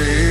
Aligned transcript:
Jehovah, 0.00 0.29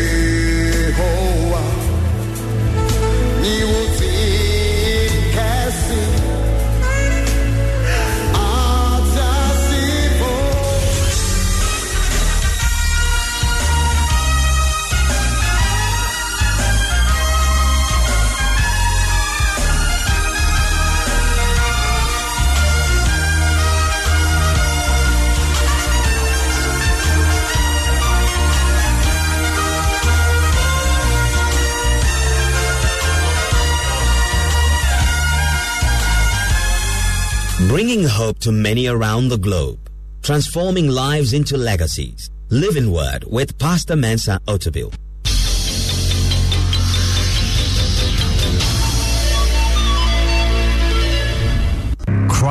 Bringing 37.80 38.04
hope 38.04 38.40
to 38.40 38.52
many 38.52 38.88
around 38.88 39.30
the 39.30 39.38
globe. 39.38 39.80
Transforming 40.22 40.90
lives 40.90 41.32
into 41.32 41.56
legacies. 41.56 42.30
Living 42.50 42.92
Word 42.92 43.24
with 43.24 43.58
Pastor 43.58 43.96
Mensa 43.96 44.38
Otabil. 44.50 44.94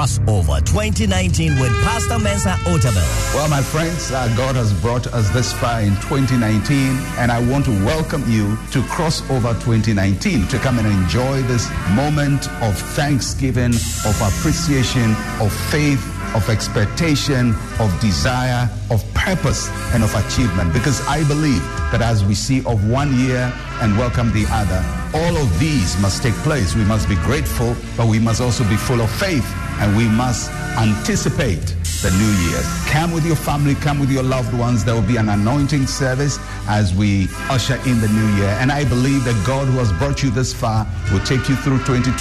Crossover 0.09 0.65
2019 0.65 1.61
with 1.61 1.71
Pastor 1.83 2.19
Mensa 2.19 2.51
Otabil. 2.65 3.35
Well, 3.35 3.49
my 3.51 3.61
friends, 3.61 4.11
uh, 4.11 4.33
God 4.37 4.57
has 4.57 4.73
brought 4.81 5.07
us 5.09 5.29
this 5.31 5.53
far 5.53 5.83
in 5.83 5.95
2019, 5.97 6.97
and 7.19 7.31
I 7.31 7.39
want 7.51 7.67
to 7.67 7.73
welcome 7.85 8.25
you 8.27 8.57
to 8.73 8.81
Crossover 8.89 9.53
2019 9.61 10.49
to 10.49 10.59
come 10.59 10.79
and 10.79 10.87
enjoy 10.87 11.43
this 11.43 11.69
moment 11.91 12.49
of 12.63 12.79
thanksgiving, 12.97 13.75
of 13.75 14.17
appreciation, 14.23 15.15
of 15.41 15.53
faith, 15.71 16.03
of 16.35 16.49
expectation, 16.49 17.55
of 17.79 18.01
desire, 18.01 18.71
of 18.91 19.05
purpose, 19.13 19.69
and 19.93 20.03
of 20.03 20.15
achievement. 20.15 20.73
Because 20.73 21.07
I 21.07 21.23
believe 21.29 21.63
that 21.93 22.01
as 22.01 22.25
we 22.25 22.35
see 22.35 22.65
of 22.65 22.89
one 22.89 23.15
year 23.19 23.53
and 23.83 23.99
welcome 23.99 24.33
the 24.33 24.47
other, 24.49 24.83
all 25.13 25.37
of 25.37 25.59
these 25.61 26.01
must 26.01 26.23
take 26.23 26.35
place. 26.45 26.75
We 26.75 26.85
must 26.85 27.11
be 27.11 27.17
grateful, 27.17 27.77
but 27.95 28.07
we 28.07 28.19
must 28.19 28.41
also 28.41 28.65
be 28.65 28.77
full 28.77 29.03
of 29.03 29.11
faith 29.11 29.47
and 29.81 29.97
we 29.97 30.09
must 30.09 30.51
anticipate 30.79 31.75
the 32.03 32.11
new 32.13 32.33
year. 32.51 32.63
Come 32.91 33.11
with 33.13 33.27
your 33.27 33.37
family, 33.37 33.75
come 33.75 33.99
with 33.99 34.11
your 34.11 34.23
loved 34.23 34.55
ones. 34.57 34.85
There 34.85 34.95
will 34.95 35.03
be 35.07 35.17
an 35.17 35.29
anointing 35.29 35.87
service 35.87 36.39
as 36.69 36.95
we 36.95 37.27
usher 37.51 37.75
in 37.87 38.01
the 38.01 38.09
new 38.09 38.29
year. 38.37 38.55
And 38.61 38.71
I 38.71 38.85
believe 38.85 39.25
that 39.25 39.35
God 39.47 39.67
who 39.67 39.79
has 39.79 39.93
brought 39.95 40.23
you 40.23 40.31
this 40.31 40.53
far 40.55 40.87
will 41.13 41.25
take 41.25 41.49
you 41.49 41.57
through 41.57 41.79
2020 41.79 42.15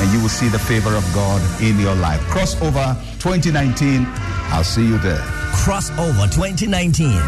and 0.00 0.12
you 0.12 0.20
will 0.22 0.32
see 0.32 0.48
the 0.48 0.58
favor 0.58 0.94
of 0.94 1.04
God 1.12 1.40
in 1.60 1.78
your 1.78 1.94
life. 1.96 2.20
Crossover 2.32 2.96
2019. 3.20 4.06
I'll 4.52 4.64
see 4.64 4.86
you 4.86 4.98
there. 4.98 5.20
Crossover 5.52 6.24
2019. 6.32 7.20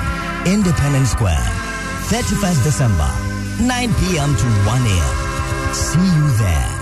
Independence 0.47 1.11
Square. 1.11 1.45
31st 2.09 2.65
December. 2.65 3.11
9 3.61 3.95
p.m. 4.01 4.37
to 4.37 4.47
1 4.65 4.83
a.m. 4.83 5.75
See 5.75 6.01
you 6.01 6.31
there. 6.39 6.76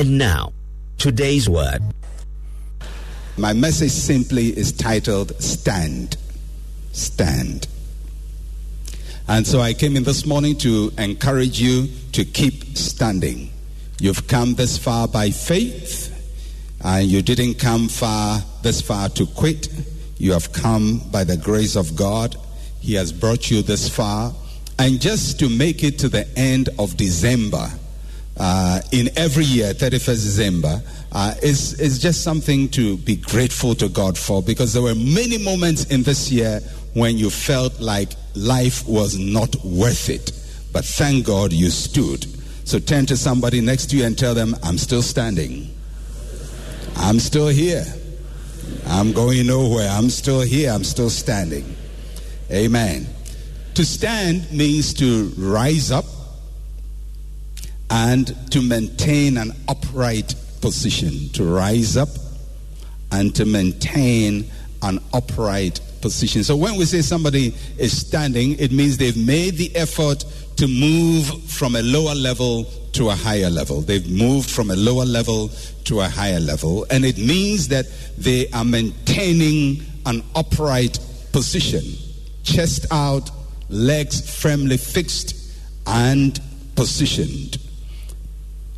And 0.00 0.16
now, 0.16 0.54
today's 0.96 1.46
word. 1.46 1.82
My 3.36 3.52
message 3.52 3.90
simply 3.90 4.46
is 4.46 4.72
titled 4.72 5.38
Stand. 5.42 6.16
Stand. 6.92 7.68
And 9.28 9.46
so 9.46 9.60
I 9.60 9.74
came 9.74 9.98
in 9.98 10.04
this 10.04 10.24
morning 10.24 10.56
to 10.60 10.90
encourage 10.96 11.60
you 11.60 11.88
to 12.12 12.24
keep 12.24 12.78
standing. 12.78 13.50
You've 13.98 14.26
come 14.26 14.54
this 14.54 14.78
far 14.78 15.06
by 15.06 15.28
faith, 15.32 16.08
and 16.82 17.06
you 17.06 17.20
didn't 17.20 17.56
come 17.56 17.88
far 17.88 18.40
this 18.62 18.80
far 18.80 19.10
to 19.10 19.26
quit. 19.26 19.68
You 20.16 20.32
have 20.32 20.50
come 20.54 21.02
by 21.10 21.24
the 21.24 21.36
grace 21.36 21.76
of 21.76 21.94
God. 21.94 22.36
He 22.80 22.94
has 22.94 23.12
brought 23.12 23.50
you 23.50 23.60
this 23.60 23.86
far. 23.86 24.32
And 24.78 24.98
just 24.98 25.38
to 25.40 25.50
make 25.50 25.84
it 25.84 25.98
to 25.98 26.08
the 26.08 26.26
end 26.38 26.70
of 26.78 26.96
December, 26.96 27.70
uh, 28.40 28.80
in 28.90 29.10
every 29.18 29.44
year, 29.44 29.74
31st 29.74 30.24
December, 30.24 30.82
uh, 31.12 31.34
is, 31.42 31.78
is 31.78 31.98
just 31.98 32.22
something 32.22 32.70
to 32.70 32.96
be 32.96 33.14
grateful 33.14 33.74
to 33.74 33.86
God 33.86 34.16
for 34.16 34.42
because 34.42 34.72
there 34.72 34.82
were 34.82 34.94
many 34.94 35.36
moments 35.36 35.84
in 35.84 36.02
this 36.04 36.32
year 36.32 36.60
when 36.94 37.18
you 37.18 37.28
felt 37.28 37.78
like 37.80 38.08
life 38.34 38.88
was 38.88 39.18
not 39.18 39.54
worth 39.62 40.08
it. 40.08 40.32
But 40.72 40.86
thank 40.86 41.26
God 41.26 41.52
you 41.52 41.68
stood. 41.68 42.24
So 42.66 42.78
turn 42.78 43.04
to 43.06 43.16
somebody 43.16 43.60
next 43.60 43.90
to 43.90 43.98
you 43.98 44.06
and 44.06 44.16
tell 44.16 44.34
them, 44.34 44.56
I'm 44.62 44.78
still 44.78 45.02
standing. 45.02 45.76
I'm 46.96 47.18
still 47.18 47.48
here. 47.48 47.84
I'm 48.86 49.12
going 49.12 49.46
nowhere. 49.46 49.90
I'm 49.90 50.08
still 50.08 50.40
here. 50.40 50.70
I'm 50.70 50.84
still 50.84 51.10
standing. 51.10 51.76
Amen. 52.50 53.06
To 53.74 53.84
stand 53.84 54.50
means 54.50 54.94
to 54.94 55.26
rise 55.36 55.90
up 55.90 56.06
and 57.90 58.34
to 58.52 58.62
maintain 58.62 59.36
an 59.36 59.52
upright 59.68 60.34
position. 60.60 61.28
To 61.30 61.44
rise 61.44 61.96
up 61.96 62.08
and 63.12 63.34
to 63.34 63.44
maintain 63.44 64.50
an 64.82 65.00
upright 65.12 65.80
position. 66.00 66.44
So 66.44 66.56
when 66.56 66.76
we 66.76 66.84
say 66.84 67.02
somebody 67.02 67.54
is 67.76 67.98
standing, 67.98 68.58
it 68.58 68.72
means 68.72 68.96
they've 68.96 69.16
made 69.16 69.56
the 69.56 69.74
effort 69.76 70.24
to 70.56 70.68
move 70.68 71.26
from 71.44 71.74
a 71.74 71.82
lower 71.82 72.14
level 72.14 72.64
to 72.92 73.10
a 73.10 73.14
higher 73.14 73.50
level. 73.50 73.80
They've 73.80 74.08
moved 74.10 74.50
from 74.50 74.70
a 74.70 74.76
lower 74.76 75.04
level 75.04 75.50
to 75.84 76.00
a 76.00 76.08
higher 76.08 76.40
level. 76.40 76.86
And 76.90 77.04
it 77.04 77.18
means 77.18 77.68
that 77.68 77.86
they 78.16 78.48
are 78.50 78.64
maintaining 78.64 79.82
an 80.06 80.22
upright 80.34 80.98
position. 81.32 81.82
Chest 82.42 82.86
out, 82.90 83.30
legs 83.68 84.40
firmly 84.40 84.76
fixed 84.76 85.34
and 85.86 86.40
positioned. 86.76 87.58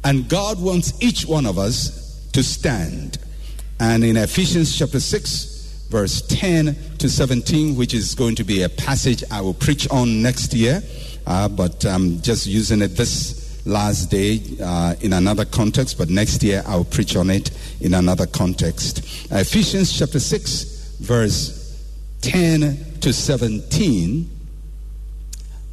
And 0.04 0.28
God 0.28 0.60
wants 0.60 0.94
each 1.00 1.26
one 1.26 1.46
of 1.46 1.58
us 1.58 2.28
to 2.32 2.43
stand. 2.43 3.19
And 3.78 4.04
in 4.04 4.16
Ephesians 4.16 4.76
chapter 4.76 5.00
6, 5.00 5.87
verse 5.90 6.22
10 6.22 6.76
to 6.99 7.08
17, 7.08 7.76
which 7.76 7.94
is 7.94 8.14
going 8.14 8.34
to 8.37 8.44
be 8.44 8.62
a 8.62 8.69
passage 8.69 9.22
I 9.31 9.40
will 9.40 9.54
preach 9.54 9.88
on 9.90 10.22
next 10.22 10.54
year, 10.54 10.82
uh, 11.26 11.49
but 11.49 11.84
I'm 11.84 12.20
just 12.22 12.46
using 12.46 12.81
it 12.82 12.96
this 12.96 13.64
last 13.66 14.10
day 14.10 14.40
uh, 14.62 14.94
in 15.00 15.12
another 15.12 15.44
context, 15.44 15.99
but 15.99 16.10
next 16.10 16.43
year 16.43 16.62
I'll 16.66 16.84
preach 16.84 17.14
on 17.14 17.31
it 17.31 17.50
in 17.81 17.94
another 17.94 18.26
context. 18.26 19.00
Ephesians 19.31 19.96
chapter 19.96 20.19
6, 20.19 20.96
verse 21.00 21.78
10 22.22 23.00
to 23.00 23.12
17 23.12 24.31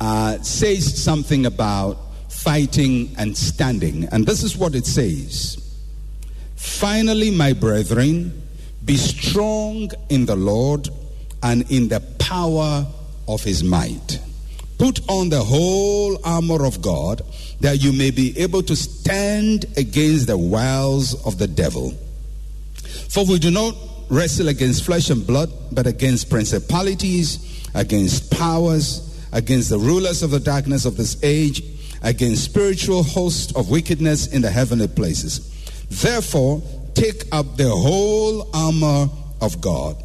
uh, 0.01 0.37
says 0.41 1.01
something 1.01 1.45
about 1.45 1.97
fighting 2.43 3.13
and 3.17 3.37
standing. 3.37 4.05
And 4.05 4.25
this 4.25 4.43
is 4.43 4.57
what 4.57 4.75
it 4.75 4.85
says 4.85 5.57
Finally, 6.55 7.31
my 7.31 7.53
brethren, 7.53 8.41
be 8.83 8.97
strong 8.97 9.89
in 10.09 10.25
the 10.25 10.35
Lord 10.35 10.89
and 11.43 11.69
in 11.71 11.87
the 11.87 12.01
power 12.19 12.85
of 13.27 13.43
his 13.43 13.63
might. 13.63 14.19
Put 14.77 15.01
on 15.09 15.29
the 15.29 15.43
whole 15.43 16.19
armor 16.25 16.65
of 16.65 16.81
God 16.81 17.21
that 17.59 17.81
you 17.83 17.91
may 17.91 18.11
be 18.11 18.37
able 18.39 18.63
to 18.63 18.75
stand 18.75 19.65
against 19.77 20.27
the 20.27 20.37
wiles 20.37 21.25
of 21.25 21.37
the 21.37 21.47
devil. 21.47 21.91
For 23.09 23.25
we 23.25 23.39
do 23.39 23.51
not 23.51 23.75
wrestle 24.09 24.47
against 24.47 24.85
flesh 24.85 25.09
and 25.09 25.25
blood, 25.25 25.51
but 25.71 25.85
against 25.85 26.29
principalities, 26.29 27.67
against 27.73 28.31
powers, 28.31 29.05
against 29.31 29.69
the 29.69 29.77
rulers 29.77 30.23
of 30.23 30.31
the 30.31 30.39
darkness 30.39 30.85
of 30.85 30.97
this 30.97 31.21
age, 31.23 31.61
against 32.01 32.43
spiritual 32.43 33.03
hosts 33.03 33.55
of 33.55 33.69
wickedness 33.69 34.27
in 34.27 34.41
the 34.41 34.49
heavenly 34.49 34.87
places. 34.87 35.45
Therefore, 35.89 36.61
take 36.93 37.23
up 37.31 37.57
the 37.57 37.69
whole 37.69 38.49
armor 38.55 39.09
of 39.41 39.59
God, 39.61 40.01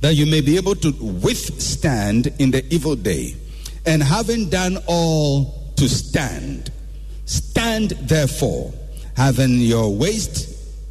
that 0.00 0.14
you 0.14 0.26
may 0.26 0.40
be 0.40 0.56
able 0.56 0.74
to 0.76 0.92
withstand 0.92 2.28
in 2.38 2.50
the 2.50 2.64
evil 2.72 2.96
day, 2.96 3.36
and 3.86 4.02
having 4.02 4.48
done 4.48 4.78
all 4.86 5.72
to 5.76 5.88
stand. 5.88 6.70
Stand 7.26 7.90
therefore, 7.90 8.72
having 9.16 9.58
your 9.58 9.94
waist 9.94 10.50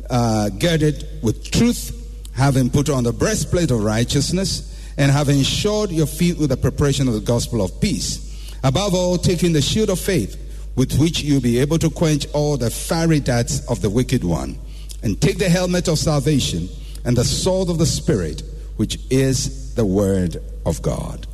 uh, 0.10 0.50
girded 0.50 1.07
with 1.22 1.51
truth, 1.51 2.00
having 2.36 2.69
put 2.69 2.89
on 2.89 3.04
the 3.04 3.13
breastplate 3.13 3.72
of 3.72 3.84
righteousness, 3.84 4.69
and 4.98 5.12
having 5.12 5.42
shod 5.42 5.92
your 5.92 6.07
feet 6.07 6.38
with 6.38 6.50
the 6.50 6.57
preparation 6.57 7.07
of 7.07 7.13
the 7.13 7.19
gospel 7.19 7.62
of 7.62 7.81
peace. 7.81 8.33
Above 8.63 8.95
all, 8.95 9.18
taking 9.18 9.54
the 9.54 9.62
shield 9.62 9.89
of 9.89 10.00
faith, 10.00 10.39
with 10.75 10.98
which 10.98 11.21
you'll 11.21 11.42
be 11.42 11.60
able 11.60 11.77
to 11.77 11.89
quench 11.89 12.25
all 12.33 12.57
the 12.57 12.69
fiery 12.69 13.19
darts 13.19 13.65
of 13.69 13.81
the 13.81 13.89
wicked 13.89 14.24
one. 14.24 14.57
And 15.04 15.21
take 15.21 15.38
the 15.38 15.50
helmet 15.50 15.88
of 15.89 16.00
salvation 16.00 16.69
and 17.04 17.18
the 17.18 17.25
sword 17.25 17.69
of 17.69 17.77
the 17.77 17.86
Spirit, 17.86 18.42
which 18.77 18.98
is 19.10 19.75
the 19.75 19.86
word 19.86 20.38
of 20.65 20.81
God. 20.81 21.27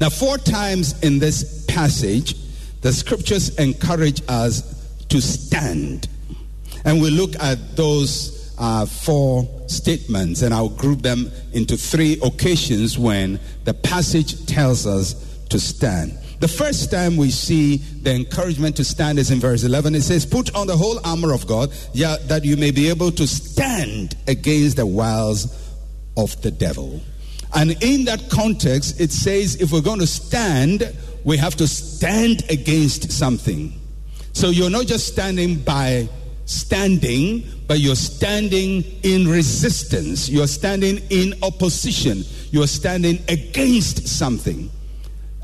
Now, 0.00 0.10
four 0.10 0.38
times 0.38 1.00
in 1.04 1.20
this 1.20 1.64
passage, 1.66 2.34
the 2.80 2.92
scriptures 2.92 3.56
encourage 3.58 4.20
us 4.28 5.04
to 5.08 5.20
stand. 5.20 6.08
And 6.84 7.00
we 7.00 7.10
look 7.10 7.36
at 7.40 7.76
those 7.76 8.52
uh, 8.58 8.86
four 8.86 9.48
statements, 9.68 10.42
and 10.42 10.52
I'll 10.52 10.68
group 10.68 11.02
them 11.02 11.30
into 11.52 11.76
three 11.76 12.18
occasions 12.22 12.98
when 12.98 13.38
the 13.64 13.74
passage 13.74 14.44
tells 14.46 14.86
us 14.86 15.31
to 15.52 15.60
stand. 15.60 16.18
The 16.40 16.48
first 16.48 16.90
time 16.90 17.16
we 17.16 17.30
see 17.30 17.76
the 17.76 18.12
encouragement 18.12 18.76
to 18.76 18.84
stand 18.84 19.18
is 19.18 19.30
in 19.30 19.38
verse 19.38 19.62
11. 19.62 19.94
It 19.94 20.02
says, 20.02 20.26
Put 20.26 20.54
on 20.56 20.66
the 20.66 20.76
whole 20.76 20.98
armor 21.06 21.32
of 21.32 21.46
God, 21.46 21.70
yeah, 21.92 22.16
that 22.26 22.44
you 22.44 22.56
may 22.56 22.72
be 22.72 22.88
able 22.88 23.12
to 23.12 23.26
stand 23.28 24.16
against 24.26 24.76
the 24.76 24.86
wiles 24.86 25.56
of 26.16 26.40
the 26.42 26.50
devil. 26.50 27.00
And 27.54 27.82
in 27.82 28.06
that 28.06 28.28
context, 28.30 29.00
it 29.00 29.12
says 29.12 29.60
if 29.60 29.72
we're 29.72 29.82
going 29.82 30.00
to 30.00 30.06
stand, 30.06 30.92
we 31.22 31.36
have 31.36 31.54
to 31.56 31.68
stand 31.68 32.42
against 32.50 33.12
something. 33.12 33.72
So 34.32 34.48
you're 34.48 34.70
not 34.70 34.86
just 34.86 35.06
standing 35.06 35.60
by 35.62 36.08
standing, 36.46 37.44
but 37.68 37.78
you're 37.78 37.94
standing 37.94 38.82
in 39.02 39.28
resistance. 39.28 40.28
You're 40.28 40.46
standing 40.46 40.98
in 41.10 41.34
opposition. 41.42 42.24
You're 42.50 42.66
standing 42.66 43.22
against 43.28 44.08
something. 44.08 44.70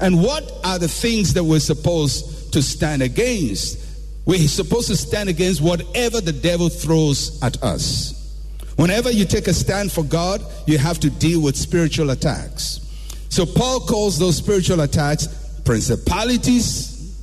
And 0.00 0.22
what 0.22 0.50
are 0.64 0.78
the 0.78 0.88
things 0.88 1.34
that 1.34 1.44
we're 1.44 1.60
supposed 1.60 2.52
to 2.52 2.62
stand 2.62 3.02
against? 3.02 3.84
We're 4.24 4.46
supposed 4.46 4.88
to 4.88 4.96
stand 4.96 5.28
against 5.28 5.60
whatever 5.60 6.20
the 6.20 6.32
devil 6.32 6.68
throws 6.68 7.42
at 7.42 7.62
us. 7.62 8.14
Whenever 8.76 9.10
you 9.10 9.24
take 9.24 9.48
a 9.48 9.54
stand 9.54 9.90
for 9.90 10.04
God, 10.04 10.40
you 10.66 10.78
have 10.78 11.00
to 11.00 11.10
deal 11.10 11.42
with 11.42 11.56
spiritual 11.56 12.10
attacks. 12.10 12.80
So 13.28 13.44
Paul 13.44 13.80
calls 13.80 14.18
those 14.18 14.36
spiritual 14.36 14.80
attacks 14.80 15.26
principalities, 15.64 17.16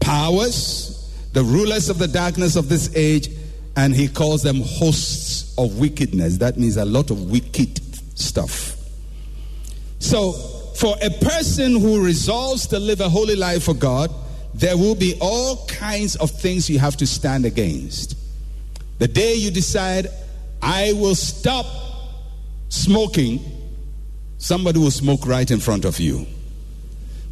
powers, 0.00 1.12
the 1.32 1.42
rulers 1.42 1.88
of 1.88 1.98
the 1.98 2.08
darkness 2.08 2.56
of 2.56 2.68
this 2.68 2.94
age, 2.94 3.28
and 3.76 3.94
he 3.94 4.06
calls 4.08 4.42
them 4.42 4.60
hosts 4.60 5.56
of 5.58 5.78
wickedness. 5.78 6.38
That 6.38 6.58
means 6.58 6.76
a 6.76 6.84
lot 6.84 7.10
of 7.10 7.30
wicked 7.30 7.80
stuff. 8.18 8.76
So, 9.98 10.57
for 10.78 10.94
a 11.02 11.10
person 11.10 11.72
who 11.72 12.04
resolves 12.04 12.68
to 12.68 12.78
live 12.78 13.00
a 13.00 13.08
holy 13.08 13.34
life 13.34 13.64
for 13.64 13.74
God, 13.74 14.12
there 14.54 14.76
will 14.76 14.94
be 14.94 15.18
all 15.20 15.66
kinds 15.66 16.14
of 16.14 16.30
things 16.30 16.70
you 16.70 16.78
have 16.78 16.96
to 16.98 17.06
stand 17.06 17.44
against. 17.44 18.16
The 19.00 19.08
day 19.08 19.34
you 19.34 19.50
decide, 19.50 20.06
I 20.62 20.92
will 20.92 21.16
stop 21.16 21.66
smoking, 22.68 23.40
somebody 24.38 24.78
will 24.78 24.92
smoke 24.92 25.26
right 25.26 25.50
in 25.50 25.58
front 25.58 25.84
of 25.84 25.98
you. 25.98 26.26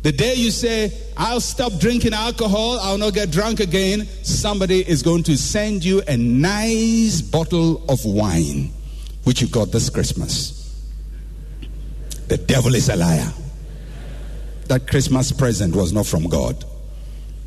The 0.03 0.11
day 0.11 0.35
you 0.35 0.51
say, 0.51 0.93
I'll 1.17 1.41
stop 1.41 1.79
drinking 1.79 2.15
alcohol, 2.15 2.81
I'll 2.81 2.99
not 2.99 3.15
get 3.15 3.31
drunk 3.31 3.61
again, 3.61 4.09
somebody 4.25 4.81
is 4.81 5.05
going 5.05 5.23
to 5.23 5.37
send 5.37 5.85
you 5.85 6.03
a 6.09 6.17
nice 6.17 7.23
bottle 7.23 7.85
of 7.89 8.05
wine, 8.05 8.73
which 9.23 9.41
you 9.41 9.47
got 9.47 9.71
this 9.71 9.89
Christmas. 9.89 10.56
The 12.29 12.37
devil 12.37 12.75
is 12.75 12.89
a 12.89 12.97
liar. 12.97 13.33
That 14.69 14.89
Christmas 14.89 15.31
present 15.33 15.77
was 15.77 15.93
not 15.93 16.07
from 16.07 16.25
God 16.25 16.65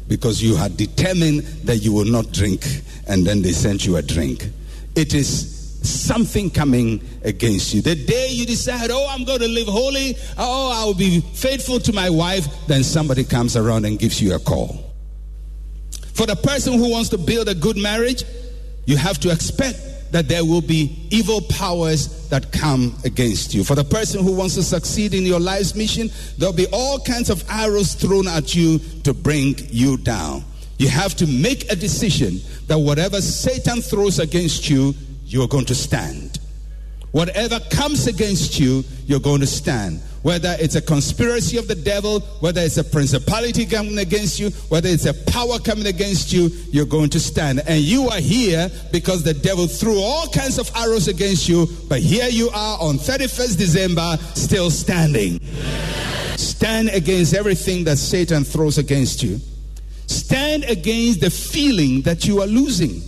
because 0.08 0.42
you 0.42 0.56
had 0.56 0.78
determined 0.78 1.42
that 1.66 1.78
you 1.78 1.94
will 1.94 2.06
not 2.06 2.32
drink 2.32 2.66
and 3.08 3.26
then 3.26 3.42
they 3.42 3.52
sent 3.52 3.86
you 3.86 3.98
a 3.98 4.02
drink. 4.02 4.48
It 4.96 5.14
is 5.14 5.58
something 5.84 6.50
coming 6.50 7.02
against 7.24 7.74
you. 7.74 7.82
The 7.82 7.96
day 7.96 8.30
you 8.32 8.46
decide, 8.46 8.90
oh, 8.92 9.08
I'm 9.10 9.24
going 9.24 9.40
to 9.40 9.48
live 9.48 9.68
holy, 9.68 10.16
oh, 10.38 10.72
I 10.72 10.86
will 10.86 10.94
be 10.94 11.22
faithful 11.22 11.80
to 11.82 11.94
my 11.94 12.10
wife, 12.10 12.48
then 12.68 12.84
somebody 12.84 13.24
comes 13.24 13.56
around 13.56 13.86
and 13.86 14.00
gives 14.00 14.22
you 14.22 14.36
a 14.36 14.40
call. 14.40 14.86
For 16.14 16.26
the 16.26 16.36
person 16.36 16.74
who 16.74 16.92
wants 16.92 17.10
to 17.10 17.18
build 17.18 17.48
a 17.48 17.56
good 17.56 17.78
marriage, 17.78 18.24
you 18.86 18.98
have 18.98 19.20
to 19.20 19.32
expect 19.32 19.80
that 20.12 20.28
there 20.28 20.44
will 20.44 20.62
be 20.62 21.08
evil 21.12 21.42
powers 21.42 22.28
that 22.30 22.52
come 22.52 22.96
against 23.04 23.54
you. 23.54 23.64
For 23.64 23.76
the 23.76 23.84
person 23.84 24.24
who 24.24 24.36
wants 24.36 24.56
to 24.56 24.64
succeed 24.64 25.14
in 25.14 25.24
your 25.24 25.40
life's 25.40 25.76
mission, 25.76 26.10
there'll 26.38 26.54
be 26.54 26.68
all 26.72 27.00
kinds 27.00 27.30
of 27.30 27.44
arrows 27.50 27.94
thrown 27.94 28.28
at 28.28 28.56
you 28.56 28.80
to 29.04 29.14
bring 29.14 29.56
you 29.70 29.98
down. 29.98 30.44
You 30.78 30.90
have 30.90 31.16
to 31.16 31.28
make 31.28 31.72
a 31.72 31.76
decision 31.76 32.40
that 32.68 32.80
whatever 32.80 33.22
Satan 33.22 33.82
throws 33.82 34.20
against 34.20 34.70
you, 34.70 34.96
you're 35.26 35.48
going 35.48 35.66
to 35.66 35.76
stand. 35.76 36.40
Whatever 37.12 37.60
comes 37.72 38.08
against 38.08 38.60
you, 38.60 38.84
you're 39.06 39.20
going 39.20 39.42
to 39.42 39.48
stand. 39.48 40.02
Whether 40.22 40.58
it's 40.60 40.76
a 40.76 40.82
conspiracy 40.82 41.58
of 41.58 41.68
the 41.68 41.76
devil, 41.76 42.20
whether 42.42 42.62
it's 42.62 42.78
a 42.78 42.84
principality 42.84 43.66
coming 43.66 44.00
against 44.00 44.40
you, 44.40 44.50
whether 44.68 44.90
it's 44.90 45.06
a 45.06 45.14
power 45.14 45.60
coming 45.60 45.88
against 45.88 46.34
you, 46.34 46.50
you're 46.72 46.86
going 46.86 47.10
to 47.12 47.20
stand. 47.20 47.62
And 47.66 47.82
you 47.82 48.10
are 48.10 48.20
here 48.20 48.70
because 48.92 49.24
the 49.24 49.34
devil 49.34 49.68
threw 49.68 49.98
all 50.00 50.28
kinds 50.28 50.60
of 50.60 50.70
arrows 50.76 51.08
against 51.08 51.48
you, 51.48 51.68
but 51.88 52.00
here 52.00 52.28
you 52.28 52.50
are 52.50 52.80
on 52.82 52.98
31st 52.98 53.58
December 53.58 54.18
still 54.36 54.70
standing. 54.70 55.40
Stand 56.36 56.90
against 56.90 57.34
everything 57.34 57.86
that 57.86 57.98
Satan 57.98 58.44
throws 58.44 58.78
against 58.78 59.24
you. 59.24 59.40
Stand 60.08 60.64
against 60.66 61.22
the 61.22 61.30
feeling 61.30 62.02
that 62.02 62.26
you 62.26 62.42
are 62.42 62.48
losing. 62.48 63.02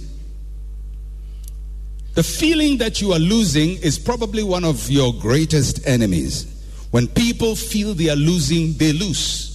The 2.13 2.23
feeling 2.23 2.77
that 2.79 3.01
you 3.01 3.13
are 3.13 3.19
losing 3.19 3.77
is 3.81 3.97
probably 3.97 4.43
one 4.43 4.65
of 4.65 4.89
your 4.89 5.13
greatest 5.13 5.87
enemies. 5.87 6.50
When 6.91 7.07
people 7.07 7.55
feel 7.55 7.93
they 7.93 8.09
are 8.09 8.15
losing, 8.15 8.73
they 8.73 8.93
lose. 8.93 9.47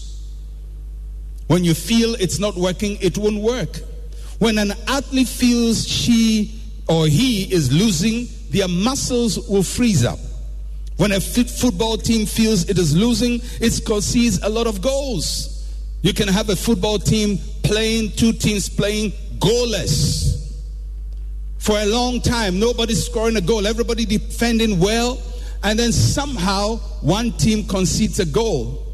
When 1.46 1.64
you 1.64 1.74
feel 1.74 2.14
it's 2.14 2.38
not 2.38 2.56
working, 2.56 2.98
it 3.00 3.16
won't 3.16 3.40
work. 3.40 3.78
When 4.38 4.58
an 4.58 4.72
athlete 4.88 5.28
feels 5.28 5.86
she 5.86 6.60
or 6.88 7.06
he 7.06 7.44
is 7.52 7.72
losing, 7.72 8.28
their 8.50 8.68
muscles 8.68 9.48
will 9.48 9.62
freeze 9.62 10.04
up. 10.04 10.18
When 10.96 11.12
a 11.12 11.20
football 11.20 11.98
team 11.98 12.26
feels 12.26 12.68
it 12.68 12.78
is 12.78 12.96
losing, 12.96 13.40
it 13.60 13.84
concedes 13.84 14.42
a 14.42 14.48
lot 14.48 14.66
of 14.66 14.80
goals. 14.80 15.52
You 16.02 16.14
can 16.14 16.28
have 16.28 16.48
a 16.48 16.56
football 16.56 16.98
team 16.98 17.38
playing, 17.62 18.12
two 18.12 18.32
teams 18.32 18.68
playing 18.68 19.12
goalless 19.38 20.56
for 21.58 21.78
a 21.78 21.84
long 21.84 22.20
time. 22.20 22.58
Nobody's 22.58 23.04
scoring 23.04 23.36
a 23.36 23.40
goal, 23.40 23.66
everybody 23.66 24.06
defending 24.06 24.80
well. 24.80 25.20
And 25.62 25.78
then 25.78 25.92
somehow 25.92 26.76
one 27.00 27.32
team 27.32 27.66
concedes 27.66 28.18
a 28.20 28.26
goal. 28.26 28.86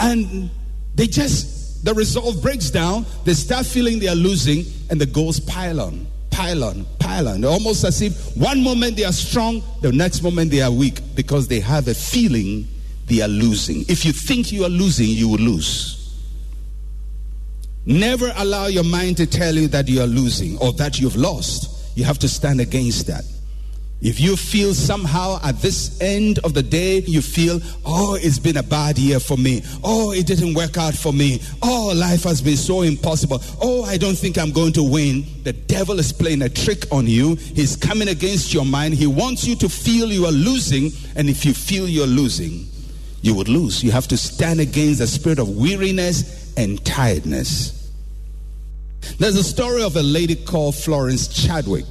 And 0.00 0.50
they 0.94 1.06
just, 1.06 1.84
the 1.84 1.94
resolve 1.94 2.42
breaks 2.42 2.70
down. 2.70 3.06
They 3.24 3.34
start 3.34 3.66
feeling 3.66 3.98
they 3.98 4.08
are 4.08 4.14
losing, 4.14 4.64
and 4.90 5.00
the 5.00 5.06
goals 5.06 5.40
pile 5.40 5.80
on, 5.80 6.06
pile 6.30 6.64
on, 6.64 6.86
pile 6.98 7.28
on. 7.28 7.44
Almost 7.44 7.84
as 7.84 8.02
if 8.02 8.36
one 8.36 8.62
moment 8.62 8.96
they 8.96 9.04
are 9.04 9.12
strong, 9.12 9.62
the 9.80 9.92
next 9.92 10.22
moment 10.22 10.50
they 10.50 10.62
are 10.62 10.72
weak 10.72 11.00
because 11.14 11.48
they 11.48 11.60
have 11.60 11.88
a 11.88 11.94
feeling 11.94 12.66
they 13.06 13.22
are 13.22 13.28
losing. 13.28 13.84
If 13.88 14.04
you 14.04 14.12
think 14.12 14.52
you 14.52 14.64
are 14.64 14.70
losing, 14.70 15.08
you 15.08 15.28
will 15.28 15.38
lose. 15.38 15.94
Never 17.86 18.30
allow 18.36 18.66
your 18.66 18.84
mind 18.84 19.16
to 19.16 19.26
tell 19.26 19.54
you 19.54 19.68
that 19.68 19.88
you 19.88 20.02
are 20.02 20.06
losing 20.06 20.58
or 20.58 20.72
that 20.74 21.00
you've 21.00 21.16
lost. 21.16 21.78
you 21.98 22.04
have 22.04 22.18
to 22.20 22.28
stand 22.28 22.60
against 22.60 23.08
that. 23.08 23.24
If 24.00 24.20
you 24.20 24.36
feel 24.36 24.74
somehow 24.74 25.40
at 25.42 25.60
this 25.60 26.00
end 26.00 26.38
of 26.44 26.54
the 26.54 26.62
day, 26.62 27.00
you 27.00 27.20
feel, 27.20 27.60
oh, 27.84 28.14
it's 28.14 28.38
been 28.38 28.56
a 28.56 28.62
bad 28.62 28.96
year 28.96 29.18
for 29.18 29.36
me. 29.36 29.64
Oh, 29.82 30.12
it 30.12 30.24
didn't 30.24 30.54
work 30.54 30.76
out 30.76 30.94
for 30.94 31.12
me. 31.12 31.42
Oh, 31.62 31.92
life 31.96 32.22
has 32.22 32.40
been 32.40 32.56
so 32.56 32.82
impossible. 32.82 33.42
Oh, 33.60 33.82
I 33.82 33.96
don't 33.96 34.16
think 34.16 34.38
I'm 34.38 34.52
going 34.52 34.72
to 34.74 34.84
win. 34.84 35.26
The 35.42 35.52
devil 35.52 35.98
is 35.98 36.12
playing 36.12 36.42
a 36.42 36.48
trick 36.48 36.84
on 36.92 37.08
you. 37.08 37.34
He's 37.34 37.74
coming 37.74 38.06
against 38.06 38.54
your 38.54 38.64
mind. 38.64 38.94
He 38.94 39.08
wants 39.08 39.44
you 39.44 39.56
to 39.56 39.68
feel 39.68 40.12
you 40.12 40.26
are 40.26 40.32
losing. 40.32 40.92
And 41.16 41.28
if 41.28 41.44
you 41.44 41.52
feel 41.52 41.88
you're 41.88 42.06
losing, 42.06 42.68
you 43.22 43.34
would 43.34 43.48
lose. 43.48 43.82
You 43.82 43.90
have 43.90 44.06
to 44.08 44.16
stand 44.16 44.60
against 44.60 45.00
the 45.00 45.08
spirit 45.08 45.40
of 45.40 45.56
weariness 45.56 46.56
and 46.56 46.84
tiredness. 46.84 47.90
There's 49.18 49.36
a 49.36 49.44
story 49.44 49.82
of 49.82 49.96
a 49.96 50.02
lady 50.02 50.36
called 50.36 50.76
Florence 50.76 51.26
Chadwick. 51.26 51.86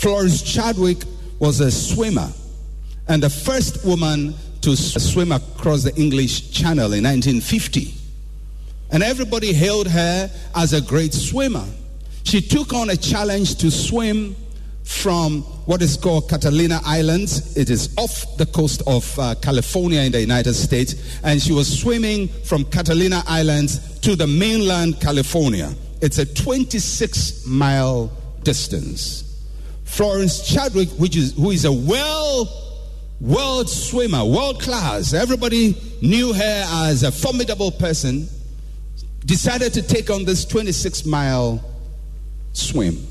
Florence 0.00 0.40
Chadwick 0.40 0.96
was 1.40 1.60
a 1.60 1.70
swimmer 1.70 2.32
and 3.08 3.22
the 3.22 3.28
first 3.28 3.84
woman 3.84 4.32
to 4.62 4.74
swim 4.74 5.30
across 5.30 5.82
the 5.82 5.94
English 5.94 6.52
Channel 6.52 6.94
in 6.94 7.04
1950. 7.04 7.92
And 8.92 9.02
everybody 9.02 9.52
hailed 9.52 9.88
her 9.88 10.30
as 10.56 10.72
a 10.72 10.80
great 10.80 11.12
swimmer. 11.12 11.66
She 12.24 12.40
took 12.40 12.72
on 12.72 12.88
a 12.88 12.96
challenge 12.96 13.56
to 13.56 13.70
swim 13.70 14.36
from 14.84 15.42
what 15.66 15.82
is 15.82 15.98
called 15.98 16.30
Catalina 16.30 16.80
Islands. 16.86 17.54
It 17.58 17.68
is 17.68 17.94
off 17.98 18.38
the 18.38 18.46
coast 18.46 18.82
of 18.86 19.18
uh, 19.18 19.34
California 19.42 20.00
in 20.00 20.12
the 20.12 20.20
United 20.22 20.54
States. 20.54 21.20
And 21.22 21.42
she 21.42 21.52
was 21.52 21.78
swimming 21.78 22.28
from 22.28 22.64
Catalina 22.64 23.22
Islands 23.26 23.98
to 24.00 24.16
the 24.16 24.26
mainland 24.26 24.98
California. 24.98 25.74
It's 26.00 26.16
a 26.16 26.24
26 26.24 27.44
mile 27.44 28.10
distance. 28.42 29.29
Florence 29.90 30.46
Chadwick, 30.46 30.88
which 30.90 31.16
is, 31.16 31.34
who 31.34 31.50
is 31.50 31.64
a 31.64 31.72
well 31.72 32.48
world 33.20 33.68
swimmer, 33.68 34.24
world 34.24 34.60
class, 34.60 35.12
everybody 35.12 35.76
knew 36.00 36.32
her 36.32 36.64
as 36.86 37.02
a 37.02 37.10
formidable 37.10 37.72
person, 37.72 38.28
decided 39.26 39.74
to 39.74 39.82
take 39.82 40.08
on 40.08 40.24
this 40.24 40.44
26 40.44 41.04
mile 41.04 41.62
swim. 42.52 43.04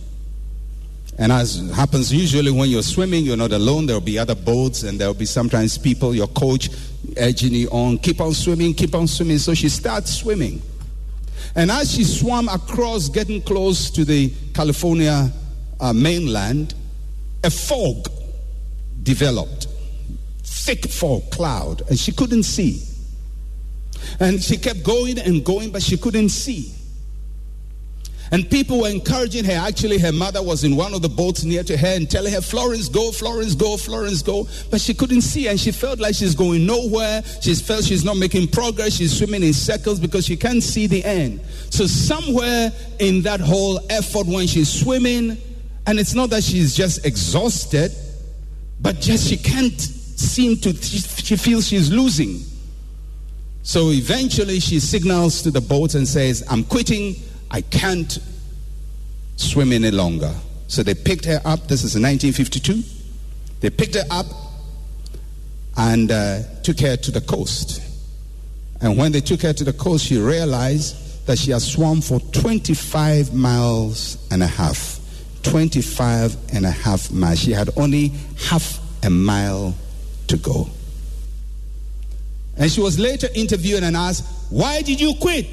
And 1.17 1.33
as 1.33 1.69
happens 1.75 2.13
usually 2.13 2.49
when 2.49 2.69
you're 2.69 2.81
swimming, 2.81 3.25
you're 3.25 3.35
not 3.35 3.51
alone. 3.51 3.85
There'll 3.85 3.99
be 4.01 4.17
other 4.17 4.35
boats, 4.35 4.83
and 4.83 4.97
there'll 4.97 5.13
be 5.13 5.25
sometimes 5.25 5.77
people, 5.77 6.15
your 6.15 6.27
coach, 6.27 6.69
urging 7.17 7.53
you 7.53 7.67
on, 7.71 7.97
keep 7.97 8.21
on 8.21 8.33
swimming, 8.33 8.73
keep 8.73 8.95
on 8.95 9.05
swimming. 9.05 9.37
So 9.37 9.53
she 9.53 9.67
starts 9.67 10.13
swimming. 10.13 10.61
And 11.55 11.71
as 11.71 11.93
she 11.93 12.05
swam 12.05 12.47
across, 12.47 13.09
getting 13.09 13.41
close 13.41 13.89
to 13.91 14.05
the 14.05 14.33
California 14.53 15.29
uh, 15.79 15.93
mainland, 15.93 16.73
a 17.43 17.49
fog 17.49 18.07
developed. 19.03 19.67
Thick 20.43 20.85
fog, 20.89 21.29
cloud, 21.31 21.81
and 21.89 21.97
she 21.97 22.11
couldn't 22.11 22.43
see. 22.43 22.83
And 24.19 24.41
she 24.41 24.57
kept 24.57 24.83
going 24.83 25.19
and 25.19 25.43
going, 25.43 25.71
but 25.71 25.81
she 25.81 25.97
couldn't 25.97 26.29
see. 26.29 26.73
And 28.31 28.49
people 28.49 28.81
were 28.81 28.89
encouraging 28.89 29.43
her. 29.45 29.53
Actually, 29.53 29.97
her 29.97 30.11
mother 30.11 30.43
was 30.43 30.63
in 30.63 30.75
one 30.75 30.93
of 30.93 31.01
the 31.01 31.09
boats 31.09 31.43
near 31.43 31.63
to 31.63 31.75
her 31.75 31.95
and 31.95 32.09
telling 32.09 32.31
her, 32.31 32.41
Florence, 32.41 32.87
go, 32.87 33.11
Florence, 33.11 33.55
go, 33.55 33.75
Florence, 33.75 34.21
go. 34.21 34.47
But 34.69 34.81
she 34.81 34.93
couldn't 34.93 35.21
see 35.21 35.47
and 35.47 35.59
she 35.59 35.71
felt 35.71 35.99
like 35.99 36.15
she's 36.15 36.35
going 36.35 36.65
nowhere. 36.65 37.23
She 37.41 37.55
felt 37.55 37.85
she's 37.85 38.05
not 38.05 38.17
making 38.17 38.49
progress. 38.49 38.93
She's 38.93 39.17
swimming 39.17 39.41
in 39.41 39.53
circles 39.53 39.99
because 39.99 40.25
she 40.25 40.37
can't 40.37 40.61
see 40.61 40.85
the 40.85 41.03
end. 41.03 41.41
So, 41.71 41.87
somewhere 41.87 42.71
in 42.99 43.23
that 43.23 43.39
whole 43.39 43.79
effort 43.89 44.27
when 44.27 44.45
she's 44.45 44.69
swimming, 44.71 45.37
and 45.85 45.99
it's 45.99 46.13
not 46.13 46.29
that 46.31 46.43
she's 46.43 46.75
just 46.75 47.05
exhausted, 47.05 47.91
but 48.79 48.99
just 48.99 49.27
she 49.27 49.37
can't 49.37 49.79
seem 49.79 50.57
to, 50.57 50.73
she 50.73 51.35
feels 51.35 51.67
she's 51.67 51.91
losing. 51.91 52.41
So 53.63 53.91
eventually 53.91 54.59
she 54.59 54.79
signals 54.79 55.41
to 55.43 55.51
the 55.51 55.61
boat 55.61 55.95
and 55.95 56.07
says, 56.07 56.43
I'm 56.49 56.63
quitting. 56.63 57.15
I 57.51 57.61
can't 57.61 58.19
swim 59.35 59.73
any 59.73 59.91
longer. 59.91 60.33
So 60.67 60.83
they 60.83 60.93
picked 60.93 61.25
her 61.25 61.41
up. 61.45 61.67
This 61.67 61.83
is 61.83 61.95
1952. 61.95 62.83
They 63.59 63.69
picked 63.69 63.95
her 63.95 64.05
up 64.09 64.25
and 65.77 66.11
uh, 66.11 66.41
took 66.63 66.79
her 66.79 66.95
to 66.97 67.11
the 67.11 67.21
coast. 67.21 67.81
And 68.81 68.97
when 68.97 69.11
they 69.11 69.21
took 69.21 69.41
her 69.41 69.53
to 69.53 69.63
the 69.63 69.73
coast, 69.73 70.05
she 70.05 70.17
realized 70.17 71.25
that 71.25 71.37
she 71.37 71.51
had 71.51 71.61
swum 71.61 72.01
for 72.01 72.19
25 72.19 73.33
miles 73.33 74.17
and 74.31 74.41
a 74.41 74.47
half. 74.47 74.98
25 75.43 76.35
and 76.53 76.65
a 76.65 76.71
half 76.71 77.11
miles. 77.11 77.39
She 77.39 77.51
had 77.51 77.69
only 77.77 78.11
half 78.37 78.79
a 79.03 79.09
mile 79.09 79.75
to 80.27 80.37
go. 80.37 80.69
And 82.57 82.71
she 82.71 82.81
was 82.81 82.99
later 82.99 83.27
interviewed 83.35 83.83
and 83.83 83.95
asked, 83.95 84.25
Why 84.49 84.81
did 84.81 84.99
you 84.99 85.13
quit? 85.19 85.47